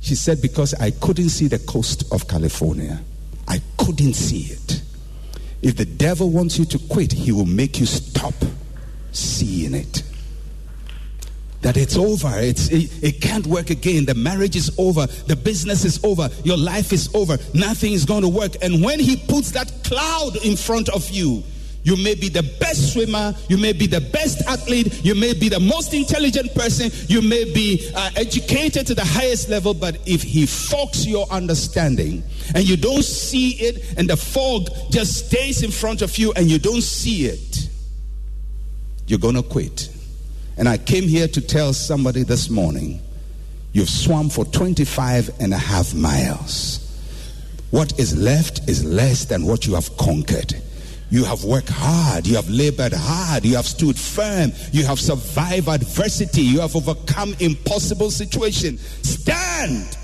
She 0.00 0.14
said, 0.14 0.42
Because 0.42 0.74
I 0.74 0.90
couldn't 0.90 1.28
see 1.28 1.46
the 1.46 1.58
coast 1.60 2.12
of 2.12 2.26
California. 2.26 3.00
I 3.46 3.60
couldn't 3.78 4.14
see 4.14 4.52
it. 4.52 4.82
If 5.62 5.76
the 5.76 5.84
devil 5.84 6.30
wants 6.30 6.58
you 6.58 6.64
to 6.66 6.78
quit, 6.78 7.12
he 7.12 7.32
will 7.32 7.46
make 7.46 7.78
you 7.78 7.86
stop 7.86 8.34
seeing 9.12 9.74
it 9.74 10.02
that 11.62 11.76
it's 11.76 11.96
over. 11.96 12.30
It's, 12.34 12.68
it, 12.68 12.90
it, 13.02 13.20
can't 13.20 13.46
work 13.46 13.70
again. 13.70 14.06
The 14.06 14.14
marriage 14.14 14.56
is 14.56 14.70
over. 14.78 15.06
The 15.06 15.36
business 15.36 15.84
is 15.84 16.02
over. 16.04 16.30
Your 16.44 16.56
life 16.56 16.92
is 16.92 17.14
over. 17.14 17.36
Nothing 17.54 17.92
is 17.92 18.04
going 18.04 18.22
to 18.22 18.28
work. 18.28 18.52
And 18.62 18.82
when 18.82 18.98
he 18.98 19.16
puts 19.16 19.50
that 19.52 19.72
cloud 19.84 20.36
in 20.44 20.56
front 20.56 20.88
of 20.88 21.08
you, 21.10 21.42
you 21.82 21.96
may 21.96 22.14
be 22.14 22.28
the 22.28 22.42
best 22.60 22.92
swimmer, 22.92 23.34
you 23.48 23.56
may 23.56 23.72
be 23.72 23.86
the 23.86 24.00
best 24.00 24.42
athlete, 24.46 25.02
you 25.02 25.14
may 25.14 25.32
be 25.32 25.48
the 25.48 25.60
most 25.60 25.94
intelligent 25.94 26.54
person, 26.54 26.90
you 27.08 27.22
may 27.22 27.44
be 27.54 27.90
uh, 27.94 28.10
educated 28.16 28.86
to 28.86 28.94
the 28.94 29.04
highest 29.04 29.48
level, 29.48 29.72
but 29.72 29.96
if 30.06 30.22
he 30.22 30.44
fogs 30.44 31.06
your 31.06 31.26
understanding 31.30 32.22
and 32.54 32.68
you 32.68 32.76
don't 32.76 33.04
see 33.04 33.52
it, 33.52 33.94
and 33.96 34.10
the 34.10 34.16
fog 34.16 34.68
just 34.90 35.26
stays 35.26 35.62
in 35.62 35.70
front 35.70 36.02
of 36.02 36.18
you 36.18 36.32
and 36.34 36.50
you 36.50 36.58
don't 36.58 36.82
see 36.82 37.24
it, 37.26 37.68
you're 39.06 39.18
going 39.18 39.36
to 39.36 39.42
quit. 39.42 39.88
And 40.60 40.68
I 40.68 40.76
came 40.76 41.04
here 41.04 41.26
to 41.26 41.40
tell 41.40 41.72
somebody 41.72 42.22
this 42.22 42.50
morning 42.50 43.00
you've 43.72 43.88
swum 43.88 44.28
for 44.28 44.44
25 44.44 45.30
and 45.40 45.54
a 45.54 45.56
half 45.56 45.94
miles. 45.94 46.86
What 47.70 47.98
is 47.98 48.14
left 48.14 48.68
is 48.68 48.84
less 48.84 49.24
than 49.24 49.46
what 49.46 49.66
you 49.66 49.74
have 49.74 49.96
conquered. 49.96 50.54
You 51.08 51.24
have 51.24 51.44
worked 51.44 51.70
hard. 51.70 52.26
You 52.26 52.36
have 52.36 52.50
labored 52.50 52.92
hard. 52.92 53.46
You 53.46 53.56
have 53.56 53.64
stood 53.64 53.98
firm. 53.98 54.52
You 54.70 54.84
have 54.84 55.00
survived 55.00 55.66
adversity. 55.66 56.42
You 56.42 56.60
have 56.60 56.76
overcome 56.76 57.34
impossible 57.40 58.10
situations. 58.10 58.82
Stand! 59.00 59.96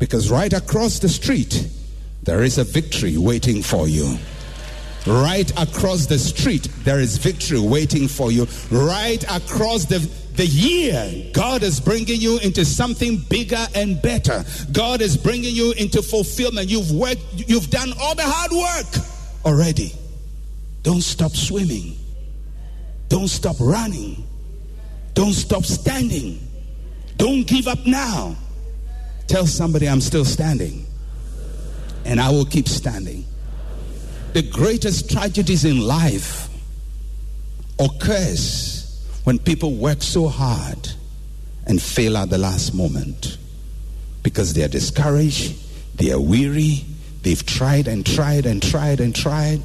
Because 0.00 0.32
right 0.32 0.52
across 0.52 0.98
the 0.98 1.08
street, 1.08 1.68
there 2.24 2.42
is 2.42 2.58
a 2.58 2.64
victory 2.64 3.18
waiting 3.18 3.62
for 3.62 3.86
you. 3.86 4.18
Right 5.06 5.48
across 5.52 6.06
the 6.06 6.18
street, 6.18 6.68
there 6.82 6.98
is 6.98 7.16
victory 7.16 7.60
waiting 7.60 8.08
for 8.08 8.32
you. 8.32 8.48
Right 8.72 9.22
across 9.30 9.84
the, 9.84 9.98
the 10.34 10.46
year, 10.46 11.30
God 11.32 11.62
is 11.62 11.78
bringing 11.78 12.20
you 12.20 12.38
into 12.38 12.64
something 12.64 13.18
bigger 13.18 13.64
and 13.76 14.02
better. 14.02 14.44
God 14.72 15.00
is 15.00 15.16
bringing 15.16 15.54
you 15.54 15.72
into 15.72 16.02
fulfillment. 16.02 16.68
You've 16.68 16.90
worked, 16.90 17.22
you've 17.34 17.70
done 17.70 17.92
all 18.00 18.16
the 18.16 18.24
hard 18.24 18.50
work 18.50 19.04
already. 19.44 19.92
Don't 20.82 21.02
stop 21.02 21.36
swimming. 21.36 21.96
Don't 23.08 23.28
stop 23.28 23.56
running. 23.60 24.26
Don't 25.14 25.34
stop 25.34 25.64
standing. 25.64 26.40
Don't 27.16 27.46
give 27.46 27.68
up 27.68 27.86
now. 27.86 28.34
Tell 29.28 29.46
somebody 29.46 29.88
I'm 29.88 30.00
still 30.00 30.24
standing. 30.24 30.84
And 32.04 32.20
I 32.20 32.30
will 32.30 32.44
keep 32.44 32.66
standing 32.66 33.24
the 34.36 34.42
greatest 34.42 35.10
tragedies 35.10 35.64
in 35.64 35.80
life 35.80 36.50
occurs 37.78 39.02
when 39.24 39.38
people 39.38 39.76
work 39.76 40.02
so 40.02 40.28
hard 40.28 40.92
and 41.66 41.80
fail 41.80 42.18
at 42.18 42.28
the 42.28 42.36
last 42.36 42.74
moment 42.74 43.38
because 44.22 44.52
they 44.52 44.62
are 44.62 44.68
discouraged, 44.68 45.56
they 45.96 46.12
are 46.12 46.20
weary, 46.20 46.84
they've 47.22 47.46
tried 47.46 47.88
and 47.88 48.04
tried 48.04 48.44
and 48.44 48.62
tried 48.62 49.00
and 49.00 49.16
tried, 49.16 49.62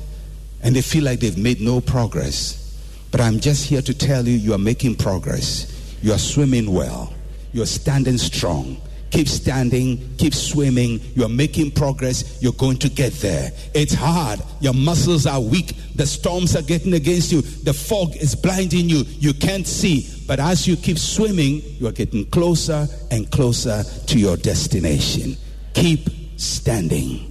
and 0.63 0.73
they 0.73 0.81
feel 0.81 1.03
like 1.03 1.19
they've 1.19 1.37
made 1.37 1.59
no 1.59 1.81
progress. 1.81 2.81
But 3.11 3.19
I'm 3.19 3.41
just 3.41 3.65
here 3.65 3.81
to 3.81 3.93
tell 3.93 4.25
you, 4.25 4.37
you 4.37 4.53
are 4.53 4.57
making 4.57 4.95
progress. 4.95 5.67
You 6.01 6.13
are 6.13 6.17
swimming 6.17 6.71
well. 6.71 7.11
You 7.51 7.61
are 7.63 7.65
standing 7.65 8.17
strong. 8.17 8.79
Keep 9.11 9.27
standing, 9.27 10.15
keep 10.17 10.33
swimming. 10.33 11.01
You're 11.15 11.29
making 11.29 11.71
progress. 11.71 12.41
You're 12.41 12.53
going 12.53 12.77
to 12.77 12.89
get 12.89 13.11
there. 13.15 13.51
It's 13.73 13.93
hard. 13.93 14.41
Your 14.61 14.73
muscles 14.73 15.25
are 15.25 15.41
weak. 15.41 15.75
The 15.95 16.07
storms 16.07 16.55
are 16.55 16.61
getting 16.61 16.93
against 16.93 17.31
you. 17.31 17.41
The 17.41 17.73
fog 17.73 18.15
is 18.15 18.35
blinding 18.35 18.89
you. 18.89 19.03
You 19.19 19.33
can't 19.33 19.67
see. 19.67 20.07
But 20.27 20.39
as 20.39 20.65
you 20.65 20.77
keep 20.77 20.97
swimming, 20.97 21.61
you 21.77 21.87
are 21.87 21.91
getting 21.91 22.25
closer 22.27 22.87
and 23.11 23.29
closer 23.29 23.83
to 23.83 24.17
your 24.17 24.37
destination. 24.37 25.35
Keep 25.73 26.09
standing. 26.37 27.27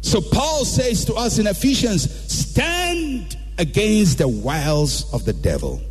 So 0.00 0.22
Paul 0.22 0.64
says 0.64 1.04
to 1.04 1.14
us 1.14 1.38
in 1.38 1.46
Ephesians, 1.46 2.10
stand 2.32 3.36
against 3.58 4.18
the 4.18 4.28
wiles 4.28 5.12
of 5.12 5.26
the 5.26 5.32
devil. 5.34 5.82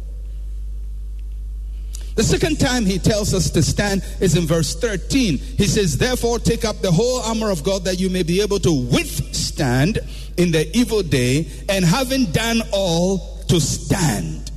The 2.16 2.24
second 2.24 2.60
time 2.62 2.86
he 2.86 2.98
tells 2.98 3.34
us 3.34 3.50
to 3.52 3.62
stand 3.62 4.02
is 4.22 4.38
in 4.38 4.46
verse 4.46 4.74
13. 4.74 5.38
He 5.38 5.68
says, 5.68 5.98
Therefore, 5.98 6.40
take 6.40 6.64
up 6.64 6.82
the 6.82 6.92
whole 6.92 7.20
armor 7.20 7.52
of 7.52 7.64
God 7.64 7.84
that 7.84 8.00
you 8.00 8.10
may 8.10 8.24
be 8.24 8.42
able 8.42 8.60
to 8.60 8.72
withstand 8.72 10.00
in 10.38 10.52
the 10.52 10.76
evil 10.76 11.02
day, 11.02 11.48
and 11.70 11.84
having 11.86 12.26
done 12.32 12.62
all, 12.72 13.44
to 13.48 13.60
stand. 13.60 14.52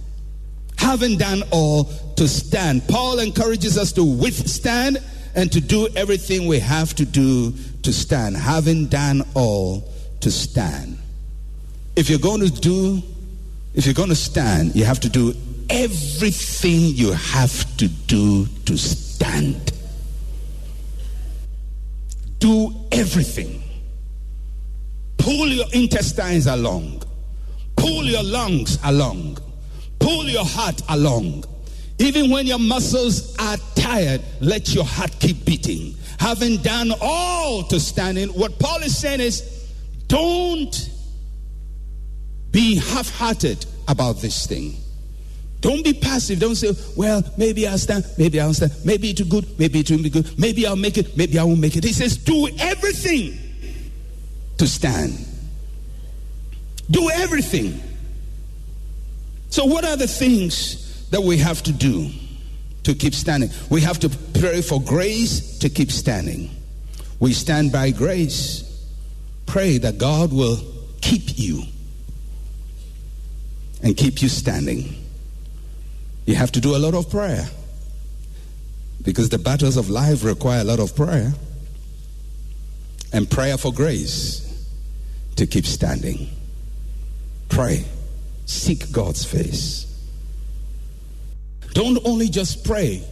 Having 0.76 1.18
done 1.18 1.42
all, 1.50 1.84
to 2.16 2.26
stand. 2.26 2.86
Paul 2.88 3.18
encourages 3.18 3.76
us 3.76 3.92
to 3.92 4.04
withstand 4.04 4.98
and 5.34 5.52
to 5.52 5.60
do 5.60 5.88
everything 5.94 6.46
we 6.46 6.58
have 6.58 6.94
to 6.96 7.04
do 7.04 7.52
to 7.82 7.92
stand. 7.92 8.36
Having 8.36 8.86
done 8.86 9.22
all, 9.34 9.92
to 10.20 10.30
stand. 10.30 10.98
If 11.94 12.10
you're 12.10 12.18
going 12.18 12.40
to 12.40 12.50
do, 12.50 13.02
if 13.74 13.84
you're 13.84 13.94
going 13.94 14.08
to 14.08 14.16
stand, 14.16 14.74
you 14.74 14.84
have 14.84 15.00
to 15.00 15.08
do 15.08 15.34
everything 15.70 16.94
you 16.94 17.12
have 17.12 17.76
to 17.76 17.88
do 17.88 18.46
to 18.64 18.76
stand. 18.76 19.72
Do 22.38 22.74
everything. 22.92 23.62
Pull 25.18 25.48
your 25.48 25.66
intestines 25.72 26.46
along. 26.46 27.02
Pull 27.76 28.04
your 28.04 28.22
lungs 28.22 28.78
along. 28.84 29.38
Pull 29.98 30.28
your 30.28 30.44
heart 30.44 30.80
along. 30.88 31.44
Even 31.98 32.30
when 32.30 32.46
your 32.46 32.58
muscles 32.58 33.36
are 33.38 33.56
tired, 33.74 34.22
let 34.40 34.72
your 34.74 34.84
heart 34.84 35.10
keep 35.18 35.44
beating. 35.44 35.94
Having 36.20 36.58
done 36.58 36.92
all 37.00 37.64
to 37.64 37.80
stand 37.80 38.18
in, 38.18 38.28
what 38.30 38.58
Paul 38.58 38.82
is 38.82 38.96
saying 38.96 39.20
is 39.20 39.42
don't 40.06 40.90
be 42.50 42.76
half 42.76 43.10
hearted 43.10 43.66
about 43.88 44.20
this 44.20 44.46
thing. 44.46 44.76
Don't 45.60 45.82
be 45.82 45.92
passive. 45.92 46.38
Don't 46.38 46.54
say, 46.54 46.72
well, 46.96 47.22
maybe 47.36 47.66
I'll 47.66 47.78
stand, 47.78 48.04
maybe 48.16 48.40
I'll 48.40 48.54
stand, 48.54 48.72
maybe 48.84 49.10
it's 49.10 49.22
good, 49.22 49.58
maybe 49.58 49.80
it 49.80 49.90
won't 49.90 50.04
be 50.04 50.10
good, 50.10 50.38
maybe 50.38 50.66
I'll 50.66 50.76
make 50.76 50.98
it, 50.98 51.16
maybe 51.16 51.38
I 51.38 51.44
won't 51.44 51.60
make 51.60 51.76
it. 51.76 51.84
He 51.84 51.92
says, 51.92 52.16
do 52.16 52.48
everything 52.60 53.36
to 54.58 54.66
stand. 54.66 55.18
Do 56.90 57.10
everything. 57.10 57.80
So, 59.50 59.64
what 59.64 59.84
are 59.84 59.96
the 59.96 60.06
things 60.06 61.08
that 61.10 61.22
we 61.22 61.38
have 61.38 61.62
to 61.64 61.72
do 61.72 62.10
to 62.84 62.94
keep 62.94 63.14
standing? 63.14 63.50
We 63.70 63.80
have 63.80 63.98
to 64.00 64.08
pray 64.38 64.62
for 64.62 64.80
grace 64.80 65.58
to 65.58 65.68
keep 65.68 65.90
standing. 65.90 66.50
We 67.20 67.32
stand 67.32 67.72
by 67.72 67.90
grace. 67.90 68.64
Pray 69.46 69.78
that 69.78 69.98
God 69.98 70.32
will 70.32 70.58
keep 71.00 71.38
you 71.38 71.64
and 73.82 73.96
keep 73.96 74.22
you 74.22 74.28
standing. 74.28 75.07
You 76.28 76.34
have 76.34 76.52
to 76.52 76.60
do 76.60 76.76
a 76.76 76.78
lot 76.78 76.92
of 76.92 77.08
prayer 77.08 77.48
because 79.02 79.30
the 79.30 79.38
battles 79.38 79.78
of 79.78 79.88
life 79.88 80.22
require 80.22 80.60
a 80.60 80.64
lot 80.64 80.78
of 80.78 80.94
prayer 80.94 81.32
and 83.14 83.30
prayer 83.30 83.56
for 83.56 83.72
grace 83.72 84.68
to 85.36 85.46
keep 85.46 85.64
standing. 85.64 86.28
Pray, 87.48 87.82
seek 88.44 88.92
God's 88.92 89.24
face. 89.24 89.86
Don't 91.70 91.98
only 92.04 92.28
just 92.28 92.62
pray, 92.62 93.02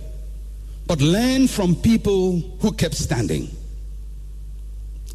but 0.87 1.00
learn 1.00 1.49
from 1.49 1.75
people 1.75 2.40
who 2.61 2.70
kept 2.70 2.96
standing. 2.96 3.49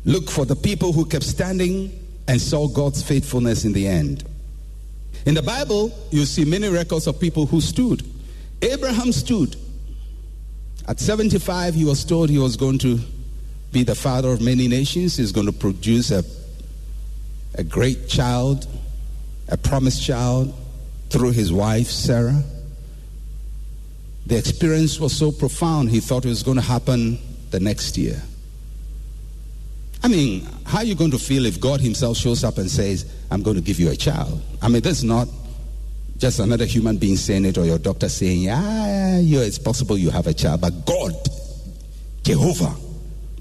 Look 0.05 0.27
for 0.27 0.46
the 0.46 0.55
people 0.55 0.91
who 0.91 1.05
kept 1.05 1.25
standing 1.25 1.91
and 2.27 2.41
saw 2.41 2.67
God's 2.67 3.03
faithfulness 3.03 3.63
in 3.63 3.74
the 3.74 3.88
end. 3.88 4.24
In 5.25 5.36
the 5.36 5.42
Bible, 5.42 5.92
you 6.10 6.25
see 6.25 6.46
many 6.46 6.68
records 6.68 7.07
of 7.07 7.20
people 7.20 7.46
who 7.46 7.62
stood. 7.62 8.03
Abraham 8.62 9.12
stood. 9.12 9.55
At 10.88 11.00
75, 11.00 11.75
he 11.75 11.86
was 11.86 12.03
told 12.03 12.29
he 12.29 12.40
was 12.40 12.57
going 12.57 12.79
to 12.79 13.00
be 13.72 13.84
the 13.84 13.96
father 13.96 14.29
of 14.29 14.42
many 14.42 14.68
nations. 14.68 15.18
He's 15.18 15.31
going 15.31 15.46
to 15.46 15.53
produce 15.53 16.12
a, 16.12 16.24
a 17.55 17.64
great 17.64 18.07
child, 18.10 18.68
a 19.48 19.57
promised 19.57 20.03
child, 20.03 20.53
through 21.10 21.31
his 21.31 21.53
wife, 21.53 21.88
Sarah. 21.88 22.44
The 24.25 24.38
experience 24.38 25.00
was 25.00 25.16
so 25.16 25.31
profound, 25.31 25.90
he 25.90 26.00
thought 26.00 26.25
it 26.25 26.29
was 26.29 26.44
going 26.44 26.57
to 26.57 26.64
happen 26.64 27.20
the 27.51 27.60
next 27.60 27.98
year. 27.98 28.22
I 30.03 30.07
mean, 30.07 30.48
how 30.66 30.79
are 30.79 30.83
you 30.83 30.96
going 30.96 31.11
to 31.11 31.20
feel 31.20 31.46
if 31.46 31.59
God 31.59 31.79
Himself 31.79 32.18
shows 32.18 32.44
up 32.44 32.57
and 32.57 32.70
says, 32.70 33.05
I'm 33.29 33.44
going 33.44 33.55
to 33.55 33.61
give 33.61 33.79
you 33.79 33.92
a 33.92 33.96
child? 33.96 34.42
I 34.61 34.68
mean, 34.68 34.81
that's 34.81 35.03
not 35.03 35.27
just 36.18 36.40
another 36.40 36.66
human 36.66 36.98
being 36.98 37.18
saying 37.18 37.46
it 37.46 37.57
or 37.57 37.66
your 37.66 37.79
doctor 37.79 38.09
saying, 38.09 38.42
Yeah, 38.42 39.20
yeah, 39.20 39.42
it's 39.42 39.59
possible 39.59 39.98
you 39.98 40.09
have 40.09 40.27
a 40.27 40.33
child. 40.33 40.61
But 40.61 40.85
God, 40.85 41.14
Jehovah, 42.24 42.75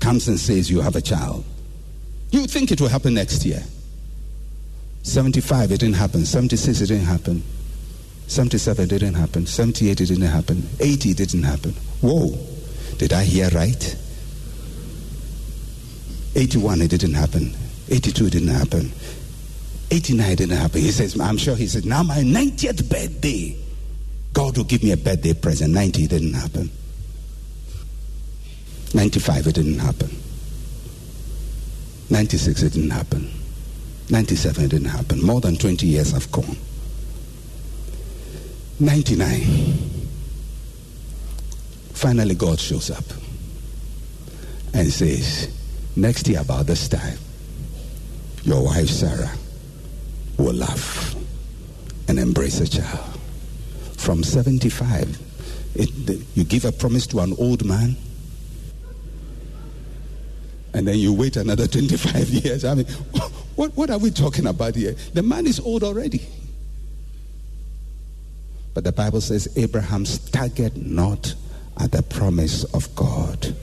comes 0.00 0.28
and 0.28 0.38
says 0.38 0.70
you 0.70 0.80
have 0.80 0.96
a 0.96 1.00
child. 1.00 1.44
You 2.30 2.46
think 2.46 2.72
it 2.72 2.80
will 2.80 2.88
happen 2.88 3.14
next 3.14 3.44
year. 3.44 3.62
75, 5.02 5.72
it 5.72 5.80
didn't 5.80 5.96
happen. 5.96 6.24
76, 6.24 6.80
it 6.80 6.86
didn't 6.86 7.04
happen. 7.04 7.42
77, 8.26 8.84
it 8.84 8.88
didn't 8.88 9.14
happen. 9.14 9.46
78, 9.46 10.00
it 10.00 10.06
didn't 10.06 10.22
happen. 10.22 10.68
80, 10.78 11.10
it 11.10 11.16
didn't 11.16 11.42
happen. 11.42 11.72
Whoa, 12.00 12.36
did 12.98 13.12
I 13.12 13.24
hear 13.24 13.48
right? 13.50 13.96
81, 16.34 16.82
it 16.82 16.88
didn't 16.88 17.14
happen. 17.14 17.54
82, 17.88 18.26
it 18.26 18.30
didn't 18.30 18.48
happen. 18.48 18.92
89 19.90 20.36
didn't 20.36 20.56
happen. 20.56 20.80
He 20.80 20.92
says, 20.92 21.18
I'm 21.18 21.36
sure 21.36 21.56
he 21.56 21.66
said, 21.66 21.84
now 21.84 22.02
my 22.02 22.18
90th 22.18 22.88
birthday, 22.88 23.56
God 24.32 24.56
will 24.56 24.64
give 24.64 24.82
me 24.84 24.92
a 24.92 24.96
birthday 24.96 25.34
present. 25.34 25.74
90 25.74 26.06
didn't 26.06 26.34
happen. 26.34 26.70
95, 28.94 29.46
it 29.48 29.54
didn't 29.54 29.78
happen. 29.78 30.10
96, 32.10 32.62
it 32.62 32.72
didn't 32.72 32.90
happen. 32.90 33.30
97, 34.10 34.64
it 34.64 34.68
didn't 34.68 34.88
happen. 34.88 35.24
More 35.24 35.40
than 35.40 35.56
20 35.56 35.86
years 35.86 36.12
have 36.12 36.30
gone. 36.30 36.56
99. 38.80 39.40
Finally, 41.92 42.34
God 42.34 42.58
shows 42.58 42.90
up 42.90 43.04
and 44.72 44.90
says, 44.92 45.48
Next 46.00 46.26
year, 46.28 46.40
about 46.40 46.66
this 46.66 46.88
time, 46.88 47.18
your 48.42 48.64
wife 48.64 48.88
Sarah 48.88 49.30
will 50.38 50.54
laugh 50.54 51.14
and 52.08 52.18
embrace 52.18 52.58
a 52.60 52.66
child. 52.66 53.20
From 53.98 54.24
75, 54.24 55.18
it, 55.74 56.26
you 56.34 56.44
give 56.44 56.64
a 56.64 56.72
promise 56.72 57.06
to 57.08 57.20
an 57.20 57.34
old 57.38 57.66
man, 57.66 57.96
and 60.72 60.88
then 60.88 60.96
you 60.96 61.12
wait 61.12 61.36
another 61.36 61.66
25 61.66 62.28
years. 62.30 62.64
I 62.64 62.76
mean, 62.76 62.86
what, 63.56 63.76
what 63.76 63.90
are 63.90 63.98
we 63.98 64.10
talking 64.10 64.46
about 64.46 64.76
here? 64.76 64.94
The 65.12 65.22
man 65.22 65.46
is 65.46 65.60
old 65.60 65.84
already. 65.84 66.26
But 68.72 68.84
the 68.84 68.92
Bible 68.92 69.20
says 69.20 69.52
Abraham 69.54 70.06
staggered 70.06 70.78
not 70.78 71.34
at 71.78 71.92
the 71.92 72.02
promise 72.02 72.64
of 72.72 72.94
God 72.94 73.54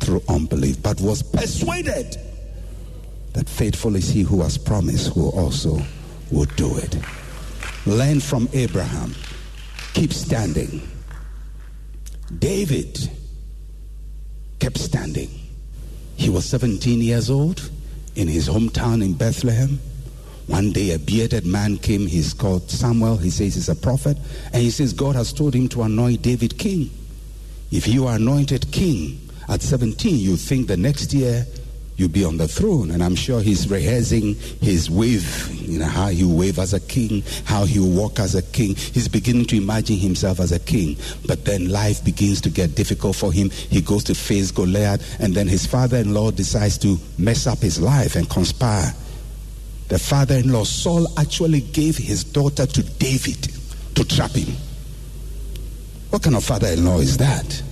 through 0.00 0.22
unbelief, 0.28 0.82
but 0.82 1.00
was 1.00 1.22
persuaded 1.22 2.16
that 3.32 3.48
faithful 3.48 3.94
is 3.94 4.08
he 4.08 4.22
who 4.22 4.42
has 4.42 4.58
promised, 4.58 5.12
who 5.12 5.28
also 5.30 5.78
would 6.30 6.54
do 6.56 6.76
it. 6.78 6.98
Learn 7.86 8.20
from 8.20 8.48
Abraham. 8.52 9.14
Keep 9.94 10.12
standing. 10.12 10.82
David 12.38 13.10
kept 14.58 14.78
standing. 14.78 15.30
He 16.16 16.30
was 16.30 16.44
17 16.46 17.00
years 17.00 17.30
old 17.30 17.70
in 18.16 18.28
his 18.28 18.48
hometown 18.48 19.02
in 19.04 19.14
Bethlehem. 19.14 19.80
One 20.46 20.72
day 20.72 20.92
a 20.92 20.98
bearded 20.98 21.46
man 21.46 21.76
came, 21.76 22.06
he's 22.06 22.32
called 22.32 22.70
Samuel, 22.70 23.18
he 23.18 23.30
says 23.30 23.54
he's 23.54 23.68
a 23.68 23.76
prophet, 23.76 24.16
and 24.52 24.62
he 24.62 24.70
says 24.70 24.92
God 24.92 25.14
has 25.14 25.32
told 25.32 25.54
him 25.54 25.68
to 25.68 25.82
anoint 25.82 26.22
David 26.22 26.58
king. 26.58 26.90
If 27.70 27.86
you 27.86 28.06
are 28.06 28.16
anointed 28.16 28.72
king 28.72 29.27
at 29.48 29.62
17, 29.62 30.16
you 30.16 30.36
think 30.36 30.68
the 30.68 30.76
next 30.76 31.12
year 31.12 31.46
you'll 31.96 32.08
be 32.08 32.24
on 32.24 32.36
the 32.36 32.48
throne. 32.48 32.90
And 32.90 33.02
I'm 33.02 33.16
sure 33.16 33.40
he's 33.40 33.68
rehearsing 33.68 34.34
his 34.60 34.88
wave, 34.90 35.48
you 35.68 35.78
know, 35.80 35.86
how 35.86 36.08
he'll 36.08 36.34
wave 36.34 36.58
as 36.58 36.72
a 36.72 36.80
king, 36.80 37.22
how 37.44 37.64
he'll 37.64 37.90
walk 37.90 38.20
as 38.20 38.34
a 38.34 38.42
king. 38.42 38.76
He's 38.76 39.08
beginning 39.08 39.46
to 39.46 39.56
imagine 39.56 39.96
himself 39.96 40.38
as 40.38 40.52
a 40.52 40.60
king. 40.60 40.96
But 41.26 41.44
then 41.44 41.68
life 41.68 42.04
begins 42.04 42.40
to 42.42 42.50
get 42.50 42.76
difficult 42.76 43.16
for 43.16 43.32
him. 43.32 43.50
He 43.50 43.80
goes 43.80 44.04
to 44.04 44.14
face 44.14 44.50
Goliath, 44.50 45.20
and 45.20 45.34
then 45.34 45.48
his 45.48 45.66
father-in-law 45.66 46.30
decides 46.32 46.78
to 46.78 46.98
mess 47.18 47.46
up 47.46 47.58
his 47.58 47.80
life 47.80 48.14
and 48.14 48.30
conspire. 48.30 48.94
The 49.88 49.98
father-in-law, 49.98 50.64
Saul, 50.64 51.06
actually 51.18 51.62
gave 51.62 51.96
his 51.96 52.22
daughter 52.22 52.66
to 52.66 52.82
David 52.82 53.48
to 53.96 54.04
trap 54.04 54.32
him. 54.32 54.54
What 56.10 56.22
kind 56.22 56.36
of 56.36 56.44
father-in-law 56.44 56.98
is 57.00 57.16
that? 57.16 57.62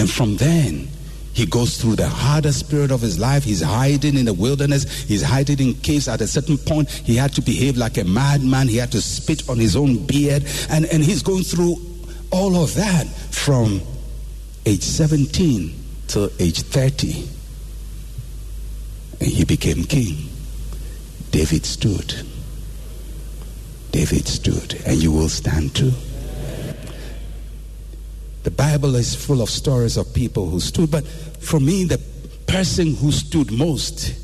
And 0.00 0.10
from 0.10 0.36
then, 0.38 0.88
He 1.32 1.46
goes 1.46 1.80
through 1.80 1.96
the 1.96 2.08
hardest 2.08 2.68
period 2.68 2.90
of 2.90 3.00
his 3.00 3.18
life. 3.18 3.44
He's 3.44 3.62
hiding 3.62 4.16
in 4.16 4.24
the 4.24 4.34
wilderness. 4.34 4.84
He's 5.04 5.22
hiding 5.22 5.60
in 5.60 5.74
caves. 5.74 6.08
At 6.08 6.20
a 6.20 6.26
certain 6.26 6.58
point, 6.58 6.90
he 6.90 7.16
had 7.16 7.32
to 7.34 7.42
behave 7.42 7.76
like 7.76 7.98
a 7.98 8.04
madman. 8.04 8.68
He 8.68 8.76
had 8.76 8.92
to 8.92 9.00
spit 9.00 9.48
on 9.48 9.58
his 9.58 9.76
own 9.76 10.04
beard. 10.06 10.44
And, 10.68 10.86
and 10.86 11.02
he's 11.02 11.22
going 11.22 11.44
through 11.44 11.76
all 12.32 12.56
of 12.56 12.74
that 12.74 13.06
from 13.30 13.80
age 14.66 14.82
17 14.82 15.72
till 16.08 16.30
age 16.40 16.62
30. 16.62 17.28
And 19.20 19.28
he 19.28 19.44
became 19.44 19.84
king. 19.84 20.28
David 21.30 21.64
stood. 21.64 22.26
David 23.92 24.26
stood. 24.26 24.82
And 24.84 25.00
you 25.00 25.12
will 25.12 25.28
stand 25.28 25.76
too. 25.76 25.92
The 28.42 28.50
Bible 28.50 28.94
is 28.94 29.14
full 29.14 29.42
of 29.42 29.50
stories 29.50 29.96
of 29.96 30.14
people 30.14 30.48
who 30.48 30.60
stood, 30.60 30.90
but 30.90 31.06
for 31.06 31.60
me, 31.60 31.84
the 31.84 32.00
person 32.46 32.94
who 32.94 33.12
stood 33.12 33.52
most 33.52 34.14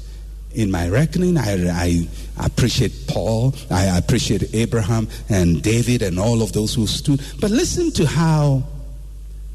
in 0.54 0.70
my 0.70 0.88
reckoning, 0.88 1.36
I, 1.36 1.70
I 1.70 2.08
appreciate 2.38 3.06
Paul, 3.08 3.54
I 3.70 3.98
appreciate 3.98 4.54
Abraham 4.54 5.08
and 5.28 5.62
David 5.62 6.00
and 6.00 6.18
all 6.18 6.40
of 6.40 6.52
those 6.52 6.74
who 6.74 6.86
stood. 6.86 7.20
But 7.40 7.50
listen 7.50 7.90
to 7.92 8.06
how 8.06 8.64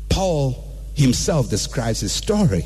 Paul 0.10 0.63
himself 0.93 1.50
describes 1.50 2.02
his 2.02 2.12
story. 2.12 2.65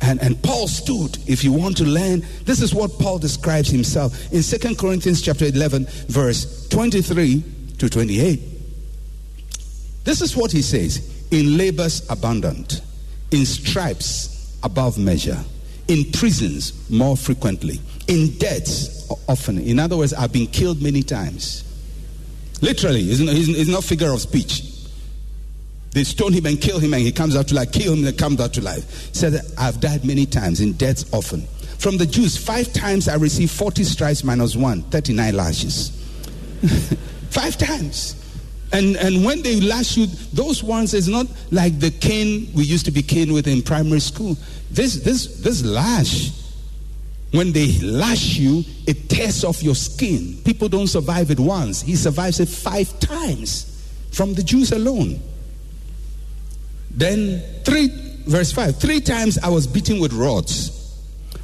And, 0.00 0.20
and 0.22 0.42
Paul 0.42 0.66
stood. 0.66 1.18
If 1.26 1.44
you 1.44 1.52
want 1.52 1.76
to 1.78 1.84
learn, 1.84 2.24
this 2.44 2.62
is 2.62 2.74
what 2.74 2.98
Paul 2.98 3.18
describes 3.18 3.68
himself 3.68 4.32
in 4.32 4.42
2 4.42 4.76
Corinthians 4.76 5.20
chapter 5.20 5.44
11, 5.44 5.86
verse 6.08 6.68
23 6.68 7.44
to 7.78 7.88
28. 7.88 8.40
This 10.04 10.20
is 10.20 10.36
what 10.36 10.52
he 10.52 10.62
says 10.62 11.23
in 11.34 11.58
labors 11.58 12.08
abundant, 12.10 12.80
in 13.32 13.44
stripes 13.44 14.56
above 14.62 14.96
measure, 14.96 15.38
in 15.88 16.10
prisons 16.12 16.88
more 16.88 17.16
frequently, 17.16 17.80
in 18.06 18.38
deaths 18.38 19.10
often. 19.28 19.58
In 19.58 19.80
other 19.80 19.96
words, 19.96 20.14
I've 20.14 20.32
been 20.32 20.46
killed 20.46 20.80
many 20.80 21.02
times. 21.02 21.64
Literally, 22.62 23.02
it's 23.02 23.18
not, 23.20 23.34
it's 23.34 23.68
not 23.68 23.82
figure 23.82 24.12
of 24.12 24.20
speech. 24.20 24.62
They 25.90 26.04
stone 26.04 26.32
him 26.32 26.46
and 26.46 26.60
kill 26.60 26.78
him, 26.78 26.94
and 26.94 27.02
he 27.02 27.10
comes 27.10 27.36
out 27.36 27.48
to 27.48 27.54
life. 27.54 27.72
Kill 27.72 27.94
him 27.94 28.06
and 28.06 28.16
comes 28.16 28.40
out 28.40 28.54
to 28.54 28.60
life. 28.60 29.08
He 29.08 29.14
said, 29.14 29.40
I've 29.58 29.80
died 29.80 30.04
many 30.04 30.26
times, 30.26 30.60
in 30.60 30.72
deaths 30.74 31.04
often. 31.12 31.42
From 31.78 31.98
the 31.98 32.06
Jews, 32.06 32.36
five 32.36 32.72
times 32.72 33.08
I 33.08 33.16
received 33.16 33.50
40 33.50 33.82
stripes 33.82 34.22
minus 34.22 34.54
one, 34.54 34.82
39 34.82 35.36
lashes. 35.36 35.90
five 37.30 37.58
times. 37.58 38.23
And, 38.72 38.96
and 38.96 39.24
when 39.24 39.42
they 39.42 39.60
lash 39.60 39.96
you, 39.96 40.06
those 40.32 40.62
ones 40.62 40.94
is 40.94 41.06
not 41.06 41.26
like 41.52 41.78
the 41.78 41.90
cane 41.90 42.50
we 42.54 42.64
used 42.64 42.84
to 42.86 42.90
be 42.90 43.02
caned 43.02 43.32
with 43.32 43.46
in 43.46 43.62
primary 43.62 44.00
school. 44.00 44.36
This, 44.70 44.96
this, 44.96 45.40
this 45.42 45.64
lash, 45.64 46.32
when 47.30 47.52
they 47.52 47.78
lash 47.78 48.36
you, 48.36 48.64
it 48.86 49.08
tears 49.08 49.44
off 49.44 49.62
your 49.62 49.74
skin. 49.74 50.38
People 50.44 50.68
don't 50.68 50.88
survive 50.88 51.30
it 51.30 51.38
once. 51.38 51.82
He 51.82 51.94
survives 51.94 52.40
it 52.40 52.48
five 52.48 52.98
times 53.00 53.70
from 54.10 54.34
the 54.34 54.42
Jews 54.42 54.72
alone. 54.72 55.20
Then 56.90 57.42
three, 57.64 57.88
verse 58.26 58.52
five, 58.52 58.78
three 58.78 59.00
times 59.00 59.38
I 59.38 59.48
was 59.48 59.66
beaten 59.66 60.00
with 60.00 60.12
rods. 60.12 60.83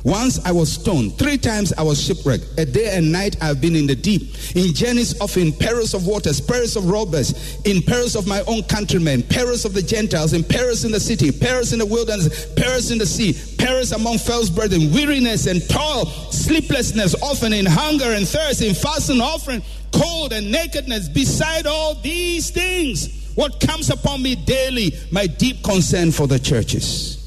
Once 0.05 0.45
I 0.47 0.53
was 0.53 0.73
stoned. 0.73 1.19
Three 1.19 1.37
times 1.37 1.73
I 1.75 1.83
was 1.83 2.03
shipwrecked. 2.03 2.59
A 2.59 2.65
day 2.65 2.97
and 2.97 3.13
night 3.13 3.37
I've 3.43 3.61
been 3.61 3.77
in 3.77 3.87
the 3.87 3.95
deep. 3.95 4.35
In 4.57 4.75
journeys 4.75 5.21
off 5.21 5.37
in 5.37 5.53
perils 5.53 5.95
of 5.95 6.07
waters, 6.07 6.41
perils 6.41 6.77
of 6.77 6.89
robbers, 6.89 7.61
in 7.65 7.83
perils 7.83 8.17
of 8.17 8.27
my 8.27 8.43
own 8.47 8.63
countrymen, 8.65 9.23
perils 9.23 9.65
of 9.65 9.75
the 9.75 9.83
Gentiles, 9.83 10.33
in 10.33 10.43
perils 10.43 10.85
in 10.85 10.93
the 10.93 11.01
city, 11.01 11.31
perils 11.31 11.73
in 11.73 11.79
the 11.79 11.87
wilderness, 11.87 12.53
perils 12.55 12.91
in 12.91 12.99
the 12.99 13.07
sea, 13.07 13.37
perils 13.59 13.93
among 13.93 14.19
false 14.19 14.49
brethren, 14.49 14.93
weariness 14.93 15.47
and 15.47 15.69
toil, 15.69 16.07
sleeplessness, 16.07 17.15
often 17.23 17.53
in 17.53 17.67
hunger 17.67 18.13
and 18.13 18.27
thirst, 18.27 18.63
in 18.63 18.75
fasting, 18.75 19.21
offering, 19.21 19.63
cold 19.93 20.33
and 20.33 20.51
nakedness. 20.51 21.09
Beside 21.09 21.67
all 21.67 21.95
these 21.97 22.51
things, 22.51 23.33
what 23.35 23.61
comes 23.61 23.91
upon 23.91 24.23
me 24.23 24.35
daily, 24.35 24.93
my 25.11 25.27
deep 25.27 25.63
concern 25.63 26.11
for 26.11 26.27
the 26.27 26.39
churches. 26.39 27.20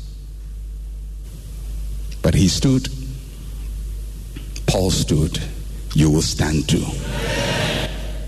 But 2.24 2.34
he 2.34 2.48
stood. 2.48 2.90
Paul 4.66 4.90
stood. 4.90 5.40
You 5.94 6.10
will 6.10 6.24
stand 6.24 6.68
too. 6.68 6.86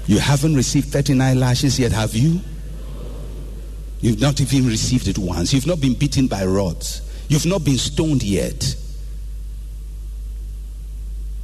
You 0.06 0.20
haven't 0.20 0.56
received 0.56 0.90
39 0.90 1.40
lashes 1.40 1.80
yet, 1.80 1.92
have 1.92 2.14
you? 2.14 2.42
You've 4.02 4.22
not 4.22 4.40
even 4.40 4.68
received 4.68 5.08
it 5.08 5.18
once. 5.18 5.52
You've 5.52 5.66
not 5.66 5.82
been 5.82 5.96
beaten 5.96 6.28
by 6.28 6.46
rods. 6.46 7.02
You've 7.28 7.48
not 7.48 7.64
been 7.64 7.78
stoned 7.78 8.22
yet. 8.22 8.76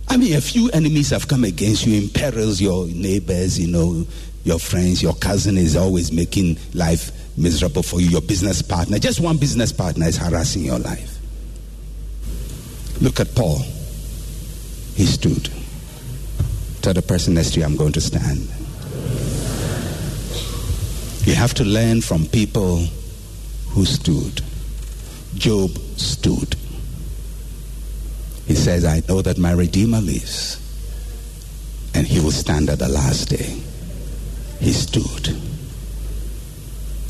I 0.07 0.17
mean, 0.17 0.35
a 0.35 0.41
few 0.41 0.69
enemies 0.71 1.09
have 1.11 1.27
come 1.27 1.45
against 1.45 1.87
you, 1.87 1.99
imperils 1.99 2.61
your 2.61 2.85
neighbors, 2.87 3.57
you 3.57 3.71
know, 3.71 4.05
your 4.43 4.59
friends, 4.59 5.01
your 5.01 5.15
cousin 5.15 5.57
is 5.57 5.75
always 5.75 6.11
making 6.11 6.57
life 6.73 7.11
miserable 7.37 7.81
for 7.81 8.01
you, 8.01 8.09
your 8.09 8.21
business 8.21 8.61
partner. 8.61 8.99
Just 8.99 9.21
one 9.21 9.37
business 9.37 9.71
partner 9.71 10.05
is 10.05 10.17
harassing 10.17 10.63
your 10.63 10.79
life. 10.79 11.20
Look 13.01 13.19
at 13.19 13.33
Paul. 13.33 13.59
He 14.95 15.05
stood. 15.05 15.49
Tell 16.81 16.93
the 16.93 17.01
person 17.01 17.33
next 17.33 17.53
to 17.53 17.59
you, 17.59 17.65
I'm 17.65 17.75
going 17.75 17.93
to 17.93 18.01
stand. 18.01 18.47
You 21.25 21.35
have 21.35 21.53
to 21.55 21.63
learn 21.63 22.01
from 22.01 22.25
people 22.27 22.85
who 23.69 23.85
stood. 23.85 24.41
Job 25.35 25.71
stood. 25.97 26.55
He 28.45 28.55
says, 28.55 28.85
I 28.85 29.01
know 29.07 29.21
that 29.21 29.37
my 29.37 29.51
Redeemer 29.51 30.01
lives, 30.01 30.57
and 31.95 32.05
he 32.05 32.19
will 32.19 32.31
stand 32.31 32.69
at 32.69 32.79
the 32.79 32.87
last 32.89 33.29
day. 33.29 33.61
He 34.59 34.73
stood. 34.73 35.35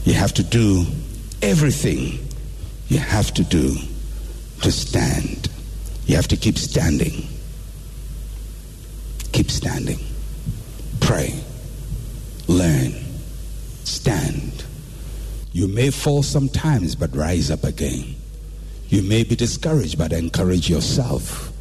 You 0.06 0.13
have 0.13 0.34
to 0.36 0.43
do 0.43 0.86
everything 1.41 2.27
you 2.88 2.99
have 2.99 3.34
to 3.34 3.43
do 3.43 3.75
to 4.62 4.71
stand. 4.71 5.51
You 6.06 6.16
have 6.16 6.28
to 6.30 6.38
keep 6.38 6.58
standing. 6.58 7.28
Keep 9.32 9.50
standing. 9.50 10.00
Pray. 11.00 11.40
Learn. 12.48 12.94
Stand. 13.84 14.66
You 15.54 15.68
may 15.68 15.90
fall 15.90 16.24
sometimes, 16.24 16.96
but 16.96 17.16
rise 17.16 17.52
up 17.52 17.64
again. 17.64 18.16
You 18.90 19.02
may 19.04 19.24
be 19.24 19.36
discouraged, 19.36 19.98
but 19.98 20.12
encourage 20.12 20.70
yourself. 20.70 21.52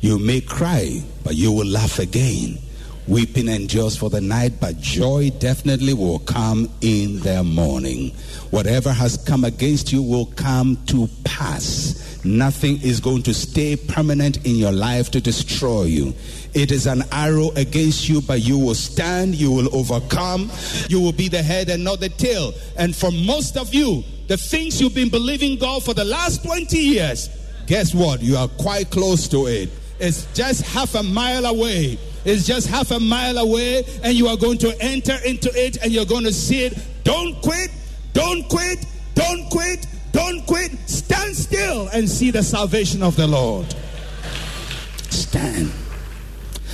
You 0.00 0.18
may 0.18 0.40
cry, 0.42 1.02
but 1.22 1.34
you 1.34 1.50
will 1.50 1.66
laugh 1.66 1.98
again. 1.98 2.58
Weeping 3.06 3.48
endures 3.48 3.96
for 3.96 4.08
the 4.08 4.20
night, 4.20 4.54
but 4.60 4.80
joy 4.80 5.30
definitely 5.38 5.92
will 5.92 6.20
come 6.20 6.70
in 6.80 7.20
the 7.20 7.44
morning. 7.44 8.10
Whatever 8.50 8.92
has 8.92 9.18
come 9.18 9.44
against 9.44 9.92
you 9.92 10.02
will 10.02 10.26
come 10.26 10.78
to 10.86 11.08
pass. 11.22 12.00
Nothing 12.24 12.80
is 12.80 13.00
going 13.00 13.22
to 13.24 13.34
stay 13.34 13.76
permanent 13.76 14.46
in 14.46 14.56
your 14.56 14.72
life 14.72 15.10
to 15.10 15.20
destroy 15.20 15.82
you. 15.82 16.14
It 16.54 16.72
is 16.72 16.86
an 16.86 17.02
arrow 17.12 17.50
against 17.56 18.08
you, 18.08 18.22
but 18.22 18.40
you 18.40 18.58
will 18.58 18.74
stand, 18.74 19.34
you 19.34 19.50
will 19.50 19.74
overcome, 19.76 20.50
you 20.88 20.98
will 20.98 21.12
be 21.12 21.28
the 21.28 21.42
head 21.42 21.68
and 21.68 21.84
not 21.84 22.00
the 22.00 22.08
tail. 22.08 22.54
And 22.78 22.96
for 22.96 23.10
most 23.10 23.58
of 23.58 23.74
you, 23.74 24.02
the 24.28 24.38
things 24.38 24.80
you've 24.80 24.94
been 24.94 25.10
believing 25.10 25.58
God 25.58 25.84
for 25.84 25.92
the 25.92 26.04
last 26.04 26.42
20 26.42 26.78
years, 26.78 27.28
guess 27.66 27.94
what? 27.94 28.22
You 28.22 28.36
are 28.38 28.48
quite 28.48 28.90
close 28.90 29.28
to 29.28 29.46
it. 29.46 29.68
It's 29.98 30.26
just 30.34 30.62
half 30.62 30.94
a 30.94 31.02
mile 31.02 31.46
away. 31.46 31.98
It's 32.24 32.46
just 32.46 32.68
half 32.68 32.90
a 32.90 32.98
mile 32.98 33.38
away, 33.38 33.84
and 34.02 34.14
you 34.14 34.28
are 34.28 34.36
going 34.36 34.58
to 34.58 34.74
enter 34.80 35.16
into 35.24 35.50
it 35.54 35.76
and 35.82 35.92
you're 35.92 36.06
going 36.06 36.24
to 36.24 36.32
see 36.32 36.64
it. 36.64 36.78
Don't 37.04 37.40
quit, 37.42 37.70
don't 38.12 38.48
quit, 38.48 38.86
don't 39.14 39.48
quit, 39.50 39.86
don't 40.12 40.46
quit. 40.46 40.72
Stand 40.88 41.36
still 41.36 41.88
and 41.92 42.08
see 42.08 42.30
the 42.30 42.42
salvation 42.42 43.02
of 43.02 43.14
the 43.16 43.26
Lord. 43.26 43.66
Stand. 45.10 45.70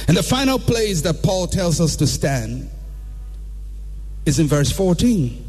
And 0.08 0.16
the 0.16 0.22
final 0.22 0.58
place 0.58 1.02
that 1.02 1.22
Paul 1.22 1.46
tells 1.46 1.80
us 1.80 1.96
to 1.96 2.06
stand 2.06 2.70
is 4.24 4.38
in 4.38 4.46
verse 4.46 4.70
14. 4.72 5.46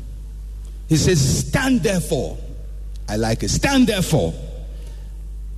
He 0.90 0.98
says, 0.98 1.48
Stand 1.48 1.84
therefore. 1.84 2.38
I 3.08 3.18
like 3.18 3.44
it. 3.44 3.50
Stand 3.50 3.88
therefore. 3.88 4.34